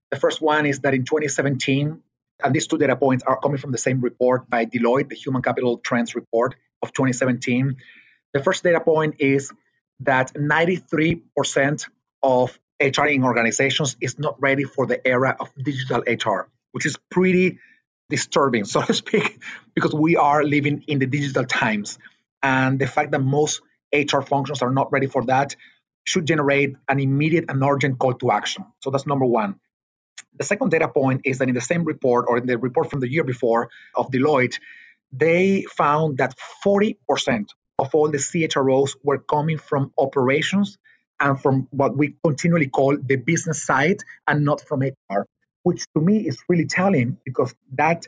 The 0.09 0.17
first 0.17 0.41
one 0.41 0.65
is 0.65 0.79
that 0.79 0.95
in 0.95 1.05
2017, 1.05 2.01
and 2.43 2.55
these 2.55 2.65
two 2.65 2.79
data 2.79 2.95
points 2.95 3.23
are 3.27 3.39
coming 3.39 3.59
from 3.59 3.71
the 3.71 3.77
same 3.77 4.01
report 4.01 4.49
by 4.49 4.65
Deloitte, 4.65 5.09
the 5.09 5.15
Human 5.15 5.43
Capital 5.43 5.77
Trends 5.77 6.15
Report 6.15 6.55
of 6.81 6.93
2017. 6.93 7.75
The 8.33 8.41
first 8.41 8.63
data 8.63 8.79
point 8.79 9.17
is 9.19 9.51
that 10.01 10.33
93% 10.33 11.87
of 12.23 12.59
HR 12.81 13.05
in 13.07 13.23
organizations 13.23 13.97
is 14.01 14.17
not 14.17 14.41
ready 14.41 14.63
for 14.63 14.85
the 14.85 15.05
era 15.05 15.35
of 15.39 15.49
digital 15.61 16.01
HR, 16.07 16.49
which 16.71 16.85
is 16.85 16.97
pretty 17.09 17.59
disturbing, 18.09 18.65
so 18.73 18.81
to 18.81 18.93
speak, 18.93 19.41
because 19.75 19.93
we 19.93 20.15
are 20.15 20.43
living 20.43 20.83
in 20.87 20.99
the 20.99 21.05
digital 21.05 21.45
times. 21.45 21.99
And 22.41 22.79
the 22.79 22.87
fact 22.87 23.11
that 23.11 23.19
most 23.19 23.61
HR 23.93 24.21
functions 24.21 24.61
are 24.61 24.71
not 24.71 24.91
ready 24.91 25.07
for 25.07 25.25
that 25.25 25.55
should 26.05 26.25
generate 26.25 26.75
an 26.87 26.99
immediate 26.99 27.45
and 27.49 27.63
urgent 27.63 27.99
call 27.99 28.13
to 28.15 28.31
action. 28.31 28.65
So 28.79 28.89
that's 28.89 29.05
number 29.05 29.25
one. 29.25 29.59
The 30.37 30.45
second 30.45 30.71
data 30.71 30.87
point 30.87 31.21
is 31.25 31.39
that 31.39 31.49
in 31.49 31.55
the 31.55 31.61
same 31.61 31.83
report 31.83 32.25
or 32.27 32.37
in 32.37 32.45
the 32.45 32.57
report 32.57 32.89
from 32.89 33.01
the 33.01 33.11
year 33.11 33.23
before 33.23 33.69
of 33.93 34.09
Deloitte, 34.09 34.59
they 35.11 35.65
found 35.75 36.17
that 36.19 36.35
40% 36.65 36.95
of 37.79 37.95
all 37.95 38.09
the 38.09 38.17
CHROs 38.17 38.95
were 39.03 39.19
coming 39.19 39.57
from 39.57 39.93
operations 39.97 40.77
and 41.19 41.41
from 41.41 41.67
what 41.71 41.95
we 41.97 42.15
continually 42.23 42.67
call 42.67 42.97
the 42.97 43.15
business 43.15 43.63
side 43.63 44.03
and 44.27 44.45
not 44.45 44.61
from 44.61 44.81
HR, 44.81 45.25
which 45.63 45.85
to 45.95 46.01
me 46.01 46.27
is 46.27 46.41
really 46.47 46.65
telling 46.65 47.17
because 47.25 47.53
that 47.73 48.05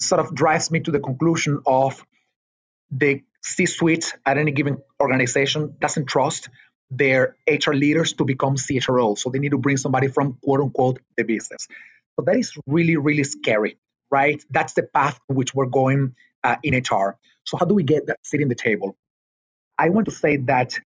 sort 0.00 0.20
of 0.20 0.34
drives 0.34 0.70
me 0.70 0.80
to 0.80 0.90
the 0.90 1.00
conclusion 1.00 1.60
of 1.66 2.04
the 2.90 3.22
C 3.42 3.66
suite 3.66 4.14
at 4.24 4.38
any 4.38 4.52
given 4.52 4.78
organization 5.00 5.74
doesn't 5.80 6.06
trust 6.06 6.48
their 6.90 7.36
HR 7.48 7.72
leaders 7.72 8.14
to 8.14 8.24
become 8.24 8.56
CHROs. 8.56 9.18
So 9.18 9.30
they 9.30 9.38
need 9.38 9.50
to 9.50 9.58
bring 9.58 9.76
somebody 9.76 10.08
from 10.08 10.38
quote 10.42 10.60
unquote 10.60 11.00
the 11.16 11.24
business. 11.24 11.68
So 12.16 12.24
that 12.24 12.36
is 12.36 12.52
really, 12.66 12.96
really 12.96 13.24
scary, 13.24 13.78
right? 14.10 14.42
That's 14.50 14.72
the 14.72 14.82
path 14.82 15.20
which 15.26 15.54
we're 15.54 15.66
going 15.66 16.14
uh, 16.42 16.56
in 16.62 16.74
HR. 16.74 17.18
So 17.48 17.56
how 17.56 17.64
do 17.64 17.74
we 17.74 17.82
get 17.82 18.08
that 18.08 18.18
seat 18.26 18.42
in 18.42 18.48
the 18.48 18.54
table? 18.54 18.94
I 19.78 19.88
want 19.88 20.04
to 20.04 20.10
say 20.10 20.36
that 20.52 20.78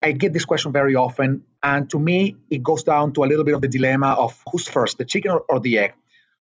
I 0.00 0.12
get 0.12 0.32
this 0.32 0.44
question 0.44 0.70
very 0.70 0.94
often, 0.94 1.42
and 1.64 1.90
to 1.90 1.98
me, 1.98 2.36
it 2.48 2.62
goes 2.62 2.84
down 2.84 3.12
to 3.14 3.24
a 3.24 3.26
little 3.26 3.42
bit 3.42 3.54
of 3.56 3.60
the 3.60 3.66
dilemma 3.66 4.14
of 4.16 4.40
who's 4.48 4.68
first, 4.68 4.98
the 4.98 5.04
chicken 5.04 5.32
or, 5.32 5.40
or 5.48 5.58
the 5.58 5.78
egg. 5.78 5.94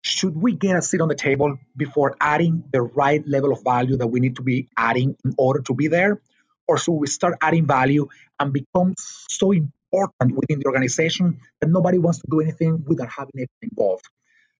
Should 0.01 0.35
we 0.35 0.53
get 0.55 0.77
a 0.77 0.81
seat 0.81 0.99
on 0.99 1.09
the 1.09 1.15
table 1.27 1.59
before 1.77 2.15
adding 2.19 2.63
the 2.73 2.81
right 2.81 3.21
level 3.27 3.51
of 3.51 3.63
value 3.63 3.97
that 3.97 4.07
we 4.07 4.19
need 4.19 4.37
to 4.37 4.41
be 4.41 4.67
adding 4.75 5.15
in 5.23 5.35
order 5.37 5.61
to 5.61 5.75
be 5.75 5.89
there? 5.89 6.21
Or 6.67 6.79
should 6.79 6.93
we 6.93 7.05
start 7.05 7.35
adding 7.39 7.67
value 7.67 8.07
and 8.39 8.51
become 8.51 8.95
so 8.97 9.51
important 9.51 10.37
within 10.39 10.57
the 10.57 10.65
organization 10.65 11.39
that 11.61 11.69
nobody 11.69 11.99
wants 11.99 12.17
to 12.21 12.27
do 12.31 12.39
anything 12.39 12.83
without 12.87 13.09
having 13.09 13.35
it 13.35 13.49
involved? 13.61 14.05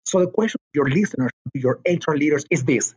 So 0.03 0.19
the 0.19 0.27
question 0.27 0.59
to 0.59 0.77
your 0.79 0.89
listeners, 0.89 1.31
to 1.55 1.59
your 1.59 1.79
HR 1.87 2.15
leaders 2.15 2.45
is 2.51 2.65
this. 2.65 2.93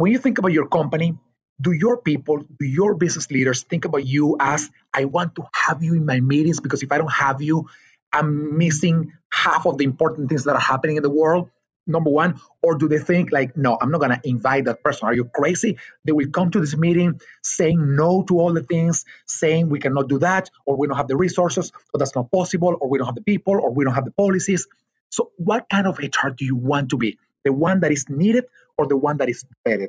When 0.00 0.12
you 0.12 0.16
think 0.18 0.38
about 0.38 0.52
your 0.52 0.66
company, 0.66 1.18
do 1.60 1.72
your 1.72 1.98
people, 1.98 2.38
do 2.58 2.64
your 2.64 2.94
business 2.94 3.30
leaders 3.30 3.64
think 3.64 3.84
about 3.84 4.06
you 4.06 4.34
as 4.40 4.70
I 4.94 5.04
want 5.04 5.34
to 5.34 5.42
have 5.54 5.82
you 5.82 5.92
in 5.92 6.06
my 6.06 6.20
meetings 6.20 6.58
because 6.58 6.82
if 6.82 6.90
I 6.90 6.96
don't 6.96 7.12
have 7.12 7.42
you, 7.42 7.68
I'm 8.10 8.56
missing 8.56 9.12
half 9.30 9.66
of 9.66 9.76
the 9.76 9.84
important 9.84 10.30
things 10.30 10.44
that 10.44 10.56
are 10.56 10.66
happening 10.72 10.96
in 10.96 11.02
the 11.02 11.10
world? 11.10 11.50
Number 11.86 12.08
one, 12.08 12.40
or 12.62 12.78
do 12.78 12.88
they 12.88 12.96
think 12.96 13.30
like, 13.30 13.58
no, 13.58 13.76
I'm 13.78 13.90
not 13.90 14.00
gonna 14.00 14.22
invite 14.24 14.64
that 14.64 14.82
person? 14.82 15.06
Are 15.06 15.12
you 15.12 15.24
crazy? 15.26 15.76
They 16.06 16.12
will 16.12 16.30
come 16.30 16.50
to 16.52 16.60
this 16.60 16.74
meeting 16.74 17.20
saying 17.42 17.94
no 17.94 18.22
to 18.22 18.40
all 18.40 18.54
the 18.54 18.62
things, 18.62 19.04
saying 19.26 19.68
we 19.68 19.80
cannot 19.80 20.08
do 20.08 20.20
that, 20.20 20.48
or 20.64 20.78
we 20.78 20.86
don't 20.86 20.96
have 20.96 21.08
the 21.08 21.16
resources, 21.16 21.72
or 21.92 21.98
that's 21.98 22.16
not 22.16 22.32
possible, 22.32 22.74
or 22.80 22.88
we 22.88 22.96
don't 22.96 23.06
have 23.06 23.16
the 23.16 23.28
people, 23.32 23.52
or 23.52 23.70
we 23.70 23.84
don't 23.84 23.96
have 23.96 24.06
the 24.06 24.12
policies. 24.12 24.66
So, 25.10 25.32
what 25.36 25.68
kind 25.68 25.86
of 25.86 25.98
HR 25.98 26.30
do 26.34 26.46
you 26.46 26.56
want 26.56 26.88
to 26.90 26.96
be? 26.96 27.18
The 27.44 27.52
one 27.52 27.80
that 27.80 27.92
is 27.92 28.08
needed 28.08 28.44
or 28.80 28.86
the 28.86 28.96
one 28.96 29.18
that 29.18 29.28
is 29.28 29.44
vetted? 29.66 29.88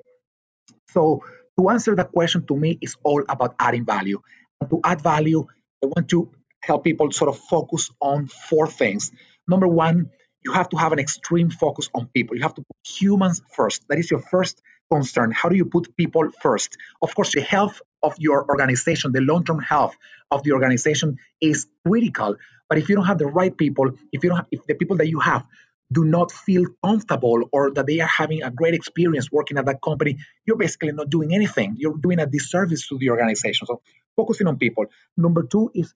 So, 0.90 1.24
to 1.58 1.70
answer 1.70 1.96
that 1.96 2.12
question 2.12 2.46
to 2.48 2.56
me 2.56 2.78
is 2.82 2.98
all 3.04 3.24
about 3.30 3.56
adding 3.60 3.86
value. 3.86 4.22
And 4.60 4.70
to 4.70 4.82
add 4.84 5.02
value, 5.02 5.48
I 5.84 5.88
want 5.88 6.10
to 6.10 6.30
help 6.62 6.84
people 6.84 7.12
sort 7.12 7.30
of 7.30 7.40
focus 7.40 7.90
on 8.02 8.28
four 8.28 8.68
things. 8.68 9.12
Number 9.48 9.68
one, 9.68 10.12
you 10.44 10.52
have 10.52 10.70
to 10.70 10.78
have 10.78 10.92
an 10.92 11.00
extreme 11.00 11.50
focus 11.50 11.90
on 11.94 12.10
people. 12.14 12.36
You 12.36 12.44
have 12.44 12.56
to 12.56 12.62
put 12.62 12.78
humans 12.86 13.42
first. 13.56 13.88
That 13.90 14.00
is 14.00 14.12
your 14.12 14.20
first 14.20 14.62
concern. 14.92 15.32
How 15.32 15.50
do 15.50 15.56
you 15.56 15.66
put 15.66 15.96
people 15.96 16.30
first? 16.42 16.78
Of 17.02 17.16
course, 17.16 17.34
the 17.34 17.42
health 17.42 17.82
of 18.04 18.16
your 18.18 18.46
organization, 18.50 19.12
the 19.12 19.22
long 19.22 19.44
term 19.46 19.60
health 19.60 19.96
of 20.30 20.44
the 20.44 20.52
organization 20.54 21.18
is 21.40 21.68
critical. 21.88 22.36
But 22.70 22.78
if 22.78 22.90
you 22.90 22.96
don't 22.96 23.06
have 23.06 23.18
the 23.20 23.28
right 23.28 23.56
people, 23.56 23.92
if 24.12 24.24
you 24.24 24.30
don't 24.30 24.38
have, 24.38 24.48
if 24.52 24.66
the 24.66 24.76
people 24.76 24.98
that 24.98 25.08
you 25.08 25.20
have 25.20 25.46
do 25.92 26.06
not 26.06 26.32
feel 26.32 26.66
comfortable 26.84 27.50
or 27.52 27.72
that 27.72 27.86
they 27.86 28.00
are 28.00 28.08
having 28.08 28.44
a 28.44 28.52
great 28.52 28.74
experience 28.74 29.32
working 29.32 29.58
at 29.58 29.66
that 29.66 29.82
company, 29.82 30.18
you're 30.46 30.58
basically 30.58 30.92
not 30.92 31.10
doing 31.10 31.34
anything. 31.34 31.76
You're 31.78 31.98
doing 31.98 32.20
a 32.20 32.26
disservice 32.26 32.88
to 32.88 32.98
the 32.98 33.10
organization. 33.10 33.68
So 33.68 33.82
focusing 34.16 34.48
on 34.48 34.58
people. 34.58 34.86
Number 35.18 35.44
two 35.44 35.72
is 35.74 35.94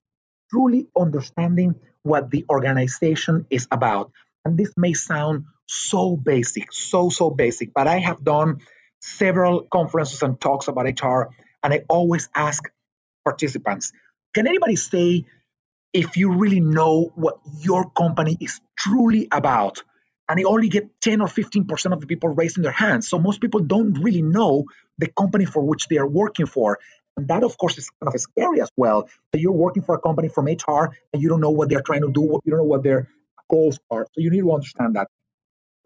truly 0.50 0.86
understanding 0.98 1.76
what 2.02 2.30
the 2.30 2.44
organization 2.50 3.46
is 3.50 3.66
about. 3.70 4.12
And 4.44 4.56
this 4.56 4.72
may 4.76 4.92
sound 4.92 5.44
so 5.66 6.16
basic, 6.16 6.72
so, 6.72 7.08
so 7.10 7.30
basic, 7.30 7.74
but 7.74 7.88
I 7.88 7.98
have 7.98 8.22
done 8.22 8.60
several 9.00 9.62
conferences 9.62 10.22
and 10.22 10.40
talks 10.40 10.68
about 10.68 10.86
HR, 10.86 11.30
and 11.62 11.72
I 11.74 11.82
always 11.88 12.28
ask 12.34 12.62
participants 13.24 13.92
can 14.36 14.46
anybody 14.46 14.76
say 14.76 15.24
if 15.96 16.16
you 16.16 16.32
really 16.32 16.60
know 16.60 17.10
what 17.14 17.38
your 17.60 17.90
company 17.90 18.36
is 18.38 18.60
truly 18.76 19.28
about? 19.32 19.82
And 20.28 20.38
you 20.38 20.48
only 20.48 20.68
get 20.68 21.00
10 21.00 21.20
or 21.20 21.28
15% 21.28 21.92
of 21.92 22.00
the 22.00 22.06
people 22.06 22.28
raising 22.28 22.62
their 22.62 22.72
hands. 22.72 23.08
So 23.08 23.18
most 23.18 23.40
people 23.40 23.60
don't 23.60 23.94
really 24.02 24.22
know 24.22 24.64
the 24.98 25.06
company 25.06 25.44
for 25.44 25.62
which 25.64 25.88
they 25.88 25.98
are 25.98 26.06
working 26.06 26.46
for. 26.46 26.78
And 27.16 27.28
that, 27.28 27.44
of 27.44 27.56
course, 27.56 27.78
is 27.78 27.90
kind 28.02 28.14
of 28.14 28.20
scary 28.20 28.60
as 28.60 28.70
well. 28.76 29.08
That 29.32 29.40
you're 29.40 29.52
working 29.52 29.82
for 29.82 29.94
a 29.94 30.00
company 30.00 30.28
from 30.28 30.46
HR 30.46 30.94
and 31.12 31.22
you 31.22 31.28
don't 31.28 31.40
know 31.40 31.50
what 31.50 31.70
they're 31.70 31.80
trying 31.80 32.02
to 32.02 32.10
do, 32.12 32.40
you 32.44 32.50
don't 32.50 32.58
know 32.58 32.64
what 32.64 32.82
their 32.82 33.08
goals 33.48 33.78
are. 33.90 34.04
So 34.04 34.20
you 34.20 34.30
need 34.30 34.40
to 34.40 34.52
understand 34.52 34.96
that. 34.96 35.08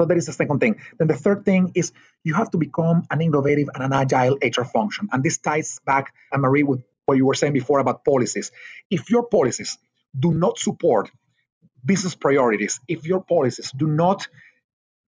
So 0.01 0.07
that 0.07 0.17
is 0.17 0.27
the 0.27 0.33
second 0.33 0.59
thing. 0.61 0.81
Then 0.99 1.09
the 1.09 1.17
third 1.17 1.45
thing 1.45 1.73
is 1.75 1.93
you 2.25 2.35
have 2.35 2.51
to 2.53 2.59
become 2.59 3.05
an 3.11 3.21
innovative 3.21 3.69
and 3.75 3.85
an 3.85 3.93
agile 3.93 4.39
HR 4.43 4.65
function. 4.65 5.09
And 5.13 5.23
this 5.23 5.39
ties 5.39 5.79
back, 5.85 6.13
Marie, 6.35 6.63
with 6.63 6.83
what 7.05 7.19
you 7.19 7.27
were 7.27 7.35
saying 7.35 7.53
before 7.53 7.79
about 7.79 8.05
policies. 8.05 8.51
If 8.91 9.11
your 9.11 9.25
policies 9.25 9.79
do 10.19 10.33
not 10.33 10.59
support 10.59 11.11
business 11.85 12.15
priorities, 12.15 12.81
if 12.89 13.07
your 13.07 13.23
policies 13.23 13.73
do 13.77 13.87
not 13.87 14.29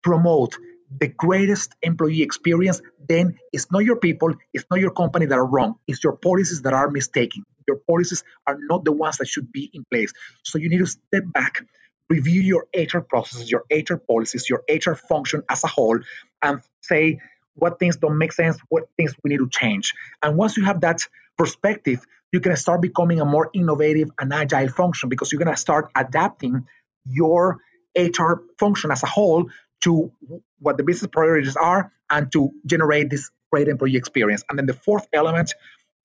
promote 0.03 0.57
the 0.99 1.07
greatest 1.07 1.73
employee 1.81 2.21
experience, 2.21 2.81
then 3.07 3.37
it's 3.53 3.71
not 3.71 3.79
your 3.79 3.95
people, 3.97 4.33
it's 4.53 4.65
not 4.69 4.79
your 4.79 4.91
company 4.91 5.25
that 5.25 5.37
are 5.37 5.45
wrong. 5.45 5.75
It's 5.87 6.03
your 6.03 6.17
policies 6.17 6.63
that 6.63 6.73
are 6.73 6.89
mistaken. 6.89 7.43
Your 7.67 7.77
policies 7.77 8.23
are 8.45 8.57
not 8.59 8.83
the 8.83 8.91
ones 8.91 9.17
that 9.17 9.27
should 9.27 9.51
be 9.51 9.69
in 9.73 9.85
place. 9.89 10.11
So 10.43 10.57
you 10.57 10.69
need 10.69 10.79
to 10.79 10.87
step 10.87 11.23
back, 11.25 11.65
review 12.09 12.41
your 12.41 12.67
HR 12.75 12.99
processes, 12.99 13.49
your 13.49 13.63
HR 13.71 13.95
policies, 13.95 14.49
your 14.49 14.63
HR 14.69 14.95
function 14.95 15.43
as 15.49 15.63
a 15.63 15.67
whole, 15.67 15.99
and 16.41 16.61
say 16.81 17.19
what 17.55 17.79
things 17.79 17.97
don't 17.97 18.17
make 18.17 18.33
sense, 18.33 18.57
what 18.69 18.89
things 18.97 19.13
we 19.23 19.29
need 19.29 19.37
to 19.37 19.49
change. 19.49 19.93
And 20.21 20.37
once 20.37 20.57
you 20.57 20.65
have 20.65 20.81
that 20.81 21.01
perspective, 21.37 22.05
you 22.31 22.39
can 22.39 22.55
start 22.55 22.81
becoming 22.81 23.19
a 23.19 23.25
more 23.25 23.49
innovative 23.53 24.09
and 24.19 24.33
agile 24.33 24.69
function 24.69 25.09
because 25.09 25.31
you're 25.31 25.39
going 25.43 25.53
to 25.53 25.59
start 25.59 25.91
adapting 25.95 26.65
your 27.05 27.59
HR 27.97 28.43
function 28.57 28.91
as 28.91 29.03
a 29.03 29.07
whole 29.07 29.49
to 29.81 30.11
what 30.59 30.77
the 30.77 30.83
business 30.83 31.09
priorities 31.11 31.55
are 31.55 31.91
and 32.09 32.31
to 32.31 32.51
generate 32.65 33.09
this 33.09 33.29
great 33.51 33.67
employee 33.67 33.97
experience. 33.97 34.43
And 34.49 34.57
then 34.57 34.65
the 34.65 34.73
fourth 34.73 35.07
element 35.11 35.53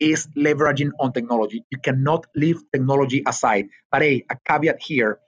is 0.00 0.26
leveraging 0.36 0.90
on 0.98 1.12
technology. 1.12 1.64
You 1.70 1.78
cannot 1.78 2.26
leave 2.34 2.60
technology 2.72 3.22
aside. 3.26 3.68
But 3.90 4.02
hey, 4.02 4.24
a 4.28 4.36
caveat 4.46 4.82
here 4.82 5.20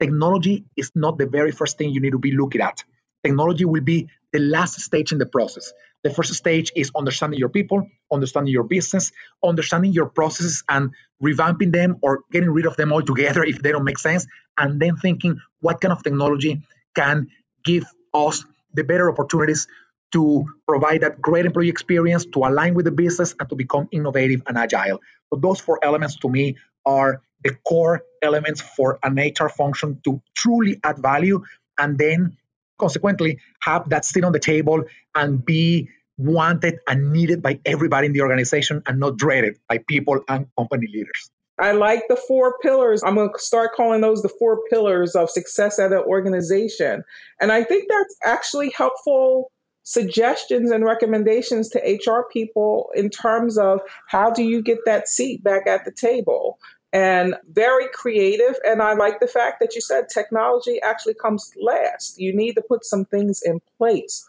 technology 0.00 0.64
is 0.76 0.90
not 0.94 1.18
the 1.18 1.26
very 1.26 1.52
first 1.52 1.78
thing 1.78 1.90
you 1.90 2.00
need 2.00 2.12
to 2.12 2.18
be 2.18 2.32
looking 2.32 2.60
at. 2.60 2.84
Technology 3.24 3.64
will 3.64 3.82
be 3.82 4.08
the 4.32 4.38
last 4.38 4.80
stage 4.80 5.12
in 5.12 5.18
the 5.18 5.26
process. 5.26 5.72
The 6.04 6.10
first 6.10 6.34
stage 6.34 6.70
is 6.76 6.92
understanding 6.94 7.38
your 7.38 7.48
people, 7.48 7.88
understanding 8.12 8.52
your 8.52 8.64
business, 8.64 9.10
understanding 9.42 9.92
your 9.92 10.06
processes 10.06 10.62
and 10.68 10.90
revamping 11.22 11.72
them 11.72 11.96
or 12.02 12.20
getting 12.30 12.50
rid 12.50 12.66
of 12.66 12.76
them 12.76 12.92
altogether 12.92 13.42
if 13.42 13.62
they 13.62 13.72
don't 13.72 13.84
make 13.84 13.98
sense, 13.98 14.26
and 14.58 14.78
then 14.80 14.96
thinking 14.96 15.40
what 15.60 15.80
kind 15.80 15.92
of 15.92 16.02
technology 16.02 16.62
can 16.94 17.28
give 17.64 17.84
us 18.12 18.44
the 18.74 18.84
better 18.84 19.10
opportunities 19.10 19.66
to 20.12 20.44
provide 20.68 21.00
that 21.00 21.20
great 21.20 21.46
employee 21.46 21.70
experience, 21.70 22.26
to 22.26 22.40
align 22.40 22.74
with 22.74 22.84
the 22.84 22.92
business, 22.92 23.34
and 23.40 23.48
to 23.48 23.56
become 23.56 23.88
innovative 23.90 24.42
and 24.46 24.58
agile. 24.58 25.00
So 25.32 25.40
those 25.40 25.60
four 25.60 25.80
elements 25.82 26.16
to 26.18 26.28
me 26.28 26.56
are 26.84 27.22
the 27.42 27.56
core 27.66 28.02
elements 28.22 28.60
for 28.60 28.98
an 29.02 29.16
HR 29.16 29.48
function 29.48 30.00
to 30.04 30.20
truly 30.34 30.80
add 30.84 30.98
value 30.98 31.42
and 31.78 31.98
then 31.98 32.36
consequently 32.78 33.38
have 33.60 33.88
that 33.90 34.04
seat 34.04 34.24
on 34.24 34.32
the 34.32 34.38
table 34.38 34.84
and 35.14 35.44
be 35.44 35.88
wanted 36.16 36.78
and 36.88 37.12
needed 37.12 37.42
by 37.42 37.58
everybody 37.64 38.06
in 38.06 38.12
the 38.12 38.20
organization 38.20 38.82
and 38.86 39.00
not 39.00 39.16
dreaded 39.16 39.58
by 39.68 39.78
people 39.88 40.20
and 40.28 40.46
company 40.56 40.86
leaders. 40.92 41.30
I 41.58 41.72
like 41.72 42.02
the 42.08 42.16
four 42.16 42.58
pillars. 42.58 43.02
I'm 43.04 43.14
going 43.14 43.32
to 43.32 43.38
start 43.38 43.74
calling 43.76 44.00
those 44.00 44.22
the 44.22 44.28
four 44.28 44.60
pillars 44.70 45.14
of 45.14 45.30
success 45.30 45.78
at 45.78 45.92
an 45.92 45.98
organization. 45.98 47.04
And 47.40 47.52
I 47.52 47.62
think 47.62 47.88
that's 47.88 48.16
actually 48.24 48.70
helpful 48.76 49.52
suggestions 49.84 50.70
and 50.70 50.84
recommendations 50.84 51.68
to 51.68 51.78
HR 51.78 52.26
people 52.32 52.88
in 52.94 53.10
terms 53.10 53.58
of 53.58 53.80
how 54.08 54.30
do 54.30 54.42
you 54.42 54.62
get 54.62 54.78
that 54.86 55.08
seat 55.08 55.44
back 55.44 55.66
at 55.66 55.84
the 55.84 55.92
table? 55.92 56.58
And 56.94 57.34
very 57.50 57.88
creative. 57.92 58.56
And 58.64 58.80
I 58.80 58.94
like 58.94 59.20
the 59.20 59.26
fact 59.26 59.58
that 59.60 59.74
you 59.74 59.82
said 59.82 60.04
technology 60.08 60.80
actually 60.82 61.14
comes 61.14 61.52
last. 61.60 62.18
You 62.18 62.34
need 62.34 62.54
to 62.54 62.62
put 62.62 62.84
some 62.84 63.04
things 63.04 63.42
in 63.44 63.60
place. 63.76 64.24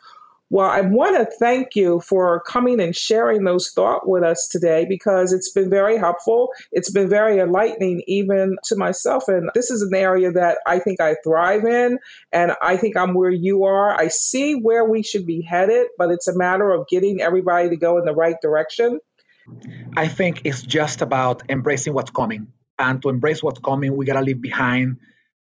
Well, 0.51 0.69
I 0.69 0.81
want 0.81 1.17
to 1.17 1.25
thank 1.37 1.75
you 1.75 2.01
for 2.01 2.41
coming 2.41 2.79
and 2.79 2.95
sharing 2.95 3.43
those 3.43 3.71
thoughts 3.71 4.05
with 4.07 4.23
us 4.23 4.47
today 4.47 4.85
because 4.87 5.33
it's 5.33 5.51
been 5.51 5.71
very 5.71 5.97
helpful. 5.97 6.49
It's 6.71 6.91
been 6.91 7.09
very 7.09 7.39
enlightening, 7.39 8.03
even 8.05 8.57
to 8.65 8.75
myself. 8.75 9.27
And 9.27 9.49
this 9.55 9.71
is 9.71 9.81
an 9.81 9.95
area 9.95 10.31
that 10.31 10.59
I 10.67 10.77
think 10.77 11.01
I 11.01 11.15
thrive 11.23 11.65
in. 11.65 11.97
And 12.31 12.53
I 12.61 12.77
think 12.77 12.95
I'm 12.95 13.15
where 13.15 13.31
you 13.31 13.63
are. 13.63 13.99
I 13.99 14.07
see 14.07 14.53
where 14.53 14.85
we 14.85 15.01
should 15.01 15.25
be 15.25 15.41
headed, 15.41 15.87
but 15.97 16.11
it's 16.11 16.27
a 16.27 16.37
matter 16.37 16.71
of 16.71 16.87
getting 16.87 17.21
everybody 17.21 17.69
to 17.69 17.75
go 17.75 17.97
in 17.97 18.05
the 18.05 18.13
right 18.13 18.39
direction. 18.41 18.99
I 19.95 20.07
think 20.07 20.41
it's 20.43 20.61
just 20.61 21.01
about 21.01 21.43
embracing 21.49 21.93
what's 21.93 22.11
coming. 22.11 22.47
And 22.77 23.01
to 23.01 23.09
embrace 23.09 23.41
what's 23.41 23.59
coming, 23.59 23.95
we 23.95 24.05
got 24.05 24.13
to 24.13 24.21
leave 24.21 24.41
behind 24.41 24.97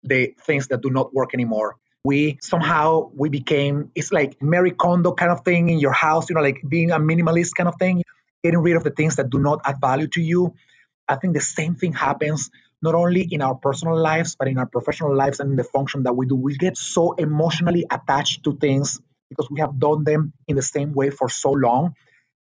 the 0.04 0.34
things 0.46 0.68
that 0.68 0.82
do 0.82 0.90
not 0.90 1.14
work 1.14 1.34
anymore 1.34 1.78
we 2.04 2.38
somehow 2.42 3.12
we 3.16 3.30
became 3.30 3.92
it's 3.96 4.12
like 4.12 4.42
Marie 4.42 4.72
Kondo 4.72 5.14
kind 5.14 5.32
of 5.32 5.42
thing 5.42 5.70
in 5.70 5.80
your 5.80 5.92
house, 5.92 6.30
you 6.30 6.36
know, 6.36 6.42
like 6.42 6.62
being 6.68 6.92
a 6.92 7.00
minimalist 7.00 7.54
kind 7.56 7.70
of 7.70 7.76
thing, 7.78 8.04
getting 8.44 8.60
rid 8.60 8.76
of 8.76 8.84
the 8.84 8.90
things 8.90 9.18
that 9.18 9.30
do 9.30 9.40
not 9.40 9.62
add 9.66 9.80
value 9.80 10.08
to 10.08 10.22
you. 10.22 10.56
I 11.08 11.16
think 11.16 11.34
the 11.34 11.42
same 11.42 11.76
thing 11.76 11.94
happens 11.94 12.50
not 12.82 12.96
only 12.96 13.22
in 13.22 13.44
our 13.44 13.54
personal 13.54 13.96
lives, 13.96 14.36
but 14.36 14.48
in 14.48 14.58
our 14.58 14.66
professional 14.66 15.16
lives 15.16 15.40
and 15.40 15.52
in 15.52 15.56
the 15.56 15.64
function 15.64 16.04
that 16.04 16.14
we 16.14 16.26
do. 16.26 16.36
We 16.36 16.58
get 16.58 16.78
so 16.78 17.12
emotionally 17.14 17.86
attached 17.92 18.44
to 18.46 18.58
things 18.58 19.00
because 19.30 19.50
we 19.52 19.60
have 19.60 19.78
done 19.78 20.04
them 20.04 20.34
in 20.48 20.56
the 20.56 20.64
same 20.64 20.94
way 20.94 21.12
for 21.12 21.30
so 21.30 21.52
long 21.52 21.94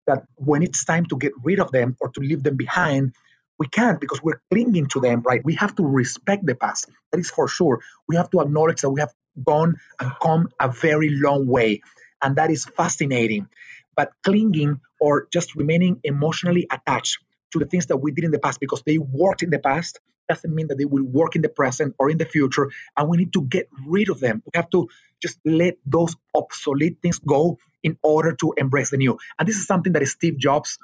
that 0.07 0.23
when 0.35 0.63
it's 0.63 0.85
time 0.85 1.05
to 1.07 1.17
get 1.17 1.33
rid 1.43 1.59
of 1.59 1.71
them 1.71 1.95
or 1.99 2.09
to 2.09 2.19
leave 2.21 2.43
them 2.43 2.57
behind, 2.57 3.13
we 3.59 3.67
can't 3.67 3.99
because 3.99 4.21
we're 4.21 4.41
clinging 4.51 4.87
to 4.87 4.99
them, 4.99 5.21
right? 5.25 5.41
We 5.43 5.55
have 5.55 5.75
to 5.75 5.83
respect 5.83 6.45
the 6.45 6.55
past. 6.55 6.89
That 7.11 7.19
is 7.19 7.29
for 7.29 7.47
sure. 7.47 7.81
We 8.07 8.15
have 8.15 8.29
to 8.31 8.41
acknowledge 8.41 8.81
that 8.81 8.89
we 8.89 9.01
have 9.01 9.13
gone 9.45 9.75
and 9.99 10.11
come 10.21 10.49
a 10.59 10.69
very 10.69 11.09
long 11.09 11.47
way. 11.47 11.81
And 12.21 12.35
that 12.37 12.51
is 12.51 12.65
fascinating. 12.65 13.47
But 13.95 14.11
clinging 14.23 14.79
or 14.99 15.27
just 15.31 15.55
remaining 15.55 15.99
emotionally 16.03 16.67
attached 16.71 17.19
to 17.51 17.59
the 17.59 17.65
things 17.65 17.87
that 17.87 17.97
we 17.97 18.11
did 18.11 18.25
in 18.25 18.31
the 18.31 18.39
past 18.39 18.59
because 18.59 18.83
they 18.85 18.97
worked 18.97 19.43
in 19.43 19.49
the 19.49 19.59
past 19.59 19.99
doesn't 20.27 20.53
mean 20.53 20.67
that 20.67 20.77
they 20.77 20.85
will 20.85 21.03
work 21.03 21.35
in 21.35 21.41
the 21.41 21.49
present 21.49 21.95
or 21.97 22.09
in 22.09 22.17
the 22.17 22.25
future. 22.25 22.69
And 22.95 23.09
we 23.09 23.17
need 23.17 23.33
to 23.33 23.41
get 23.41 23.69
rid 23.85 24.09
of 24.09 24.19
them. 24.19 24.43
We 24.45 24.51
have 24.55 24.69
to 24.71 24.89
just 25.21 25.39
let 25.45 25.77
those 25.85 26.15
obsolete 26.35 26.97
things 27.01 27.19
go 27.19 27.57
in 27.83 27.97
order 28.03 28.35
to 28.41 28.53
embrace 28.57 28.89
the 28.89 28.97
new. 28.97 29.17
And 29.39 29.47
this 29.47 29.55
is 29.57 29.65
something 29.65 29.93
that 29.93 30.05
Steve 30.07 30.37
Jobs, 30.37 30.77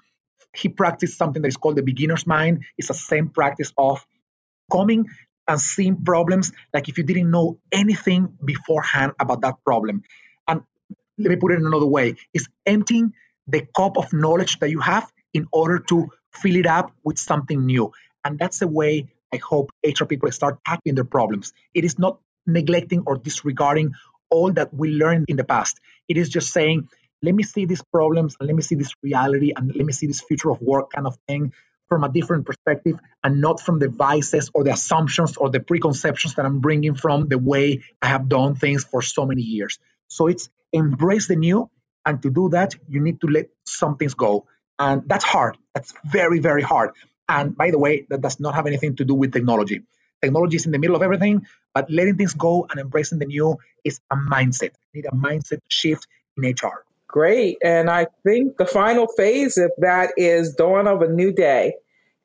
he 0.56 0.70
practiced 0.70 1.18
something 1.18 1.42
that 1.42 1.48
is 1.50 1.58
called 1.58 1.76
the 1.76 1.84
beginner's 1.84 2.26
mind. 2.26 2.64
It's 2.78 2.88
the 2.88 2.94
same 2.94 3.30
practice 3.30 3.74
of 3.78 4.06
coming 4.72 5.08
and 5.48 5.60
seeing 5.60 6.04
problems 6.04 6.54
like 6.74 6.88
if 6.88 6.98
you 6.98 7.04
didn't 7.04 7.30
know 7.30 7.60
anything 7.72 8.38
beforehand 8.44 9.12
about 9.20 9.42
that 9.42 9.56
problem. 9.66 10.04
And 10.48 10.62
let 11.18 11.30
me 11.30 11.36
put 11.36 11.52
it 11.52 11.60
in 11.60 11.66
another 11.66 11.86
way 11.86 12.16
is 12.34 12.48
emptying 12.66 13.14
the 13.48 13.68
cup 13.76 13.98
of 13.98 14.14
knowledge 14.14 14.60
that 14.60 14.70
you 14.70 14.80
have 14.80 15.12
in 15.34 15.48
order 15.52 15.80
to 15.80 16.10
fill 16.34 16.56
it 16.56 16.66
up 16.66 16.92
with 17.04 17.18
something 17.18 17.66
new. 17.66 17.92
And 18.26 18.40
that's 18.40 18.60
the 18.60 18.68
way 18.68 19.08
I 19.34 19.38
hope 19.38 19.72
HR 19.86 20.06
people 20.06 20.32
start 20.32 20.60
tackling 20.66 20.96
their 20.96 21.04
problems. 21.04 21.54
It 21.74 21.84
is 21.84 21.98
not 21.98 22.20
neglecting 22.46 23.04
or 23.06 23.18
disregarding 23.18 23.94
all 24.30 24.52
that 24.54 24.74
we 24.74 24.92
learned 24.92 25.26
in 25.28 25.38
the 25.38 25.44
past. 25.44 25.80
It 26.08 26.18
is 26.18 26.30
just 26.30 26.52
saying, 26.52 26.90
let 27.24 27.34
me 27.34 27.44
see 27.44 27.66
these 27.66 27.82
problems 27.82 28.36
let 28.42 28.54
me 28.54 28.62
see 28.62 28.76
this 28.76 28.94
reality 29.02 29.54
and 29.56 29.74
let 29.76 29.86
me 29.86 29.94
see 29.94 30.08
this 30.08 30.22
future 30.22 30.52
of 30.52 30.62
work 30.62 30.92
kind 30.92 31.08
of 31.08 31.18
thing 31.28 31.54
from 31.88 32.04
a 32.04 32.10
different 32.10 32.46
perspective 32.46 32.98
and 33.24 33.40
not 33.40 33.62
from 33.62 33.80
the 33.80 33.88
vices 33.88 34.52
or 34.54 34.64
the 34.64 34.74
assumptions 34.74 35.38
or 35.38 35.50
the 35.50 35.60
preconceptions 35.60 36.36
that 36.36 36.46
I'm 36.46 36.60
bringing 36.60 36.96
from 36.96 37.28
the 37.28 37.38
way 37.38 37.84
I 38.02 38.08
have 38.08 38.28
done 38.28 38.56
things 38.56 38.84
for 38.84 39.02
so 39.02 39.26
many 39.26 39.42
years. 39.42 39.80
So 40.08 40.28
it's 40.28 40.50
embrace 40.72 41.28
the 41.28 41.36
new. 41.36 41.70
And 42.06 42.22
to 42.24 42.30
do 42.30 42.50
that, 42.50 42.76
you 42.90 43.00
need 43.00 43.22
to 43.22 43.28
let 43.28 43.50
some 43.66 43.96
things 43.98 44.14
go. 44.14 44.48
And 44.80 45.04
that's 45.08 45.24
hard. 45.24 45.58
That's 45.74 45.94
very, 46.06 46.40
very 46.40 46.62
hard. 46.62 46.92
And 47.30 47.56
by 47.56 47.72
the 47.72 47.80
way, 47.80 48.06
that 48.10 48.22
does 48.22 48.40
not 48.40 48.56
have 48.56 48.68
anything 48.68 48.96
to 48.98 49.06
do 49.06 49.14
with 49.14 49.32
technology. 49.32 49.82
Technology 50.22 50.56
is 50.56 50.66
in 50.66 50.72
the 50.72 50.80
middle 50.80 50.96
of 50.96 51.02
everything, 51.02 51.46
but 51.74 51.90
letting 51.90 52.18
things 52.18 52.34
go 52.34 52.66
and 52.70 52.80
embracing 52.80 53.20
the 53.20 53.26
new 53.26 53.58
is 53.84 54.00
a 54.12 54.16
mindset. 54.16 54.72
You 54.94 55.02
need 55.02 55.06
a 55.06 55.16
mindset 55.16 55.60
shift 55.70 56.08
in 56.38 56.50
HR. 56.50 56.86
Great. 57.08 57.58
And 57.64 57.90
I 57.90 58.08
think 58.24 58.58
the 58.58 58.66
final 58.66 59.08
phase 59.08 59.58
of 59.58 59.72
that 59.78 60.14
is 60.18 60.56
dawn 60.56 60.88
of 60.88 61.02
a 61.02 61.08
new 61.08 61.32
day. 61.32 61.76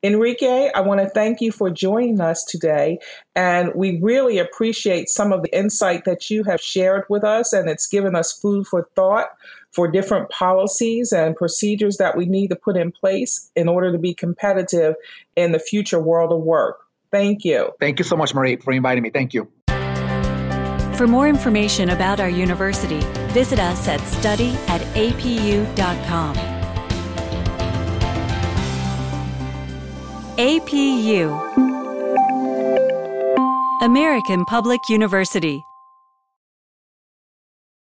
Enrique, 0.01 0.71
I 0.73 0.79
want 0.79 1.01
to 1.01 1.09
thank 1.09 1.41
you 1.41 1.51
for 1.51 1.69
joining 1.69 2.21
us 2.21 2.45
today. 2.45 2.99
And 3.35 3.75
we 3.75 3.99
really 4.01 4.37
appreciate 4.37 5.09
some 5.09 5.33
of 5.33 5.43
the 5.43 5.55
insight 5.55 6.05
that 6.05 6.29
you 6.29 6.43
have 6.45 6.61
shared 6.61 7.03
with 7.09 7.25
us, 7.25 7.51
and 7.51 7.69
it's 7.69 7.87
given 7.87 8.15
us 8.15 8.31
food 8.31 8.65
for 8.65 8.87
thought 8.95 9.27
for 9.71 9.87
different 9.87 10.29
policies 10.29 11.11
and 11.11 11.35
procedures 11.35 11.97
that 11.97 12.17
we 12.17 12.25
need 12.25 12.49
to 12.49 12.55
put 12.55 12.75
in 12.75 12.91
place 12.91 13.49
in 13.55 13.67
order 13.67 13.91
to 13.91 13.97
be 13.97 14.13
competitive 14.13 14.95
in 15.35 15.51
the 15.51 15.59
future 15.59 15.99
world 15.99 16.31
of 16.31 16.39
work. 16.39 16.79
Thank 17.11 17.43
you. 17.43 17.71
Thank 17.79 17.99
you 17.99 18.05
so 18.05 18.15
much, 18.15 18.33
Marie, 18.33 18.57
for 18.57 18.71
inviting 18.73 19.03
me. 19.03 19.09
Thank 19.09 19.33
you. 19.33 19.51
For 20.95 21.07
more 21.07 21.29
information 21.29 21.91
about 21.91 22.19
our 22.19 22.29
university, 22.29 22.99
visit 23.31 23.59
us 23.59 23.87
at 23.87 24.01
study 24.01 24.49
at 24.67 24.81
apu.com. 24.95 26.35
APU 30.37 31.79
American 33.81 34.43
Public 34.45 34.89
University 34.89 35.63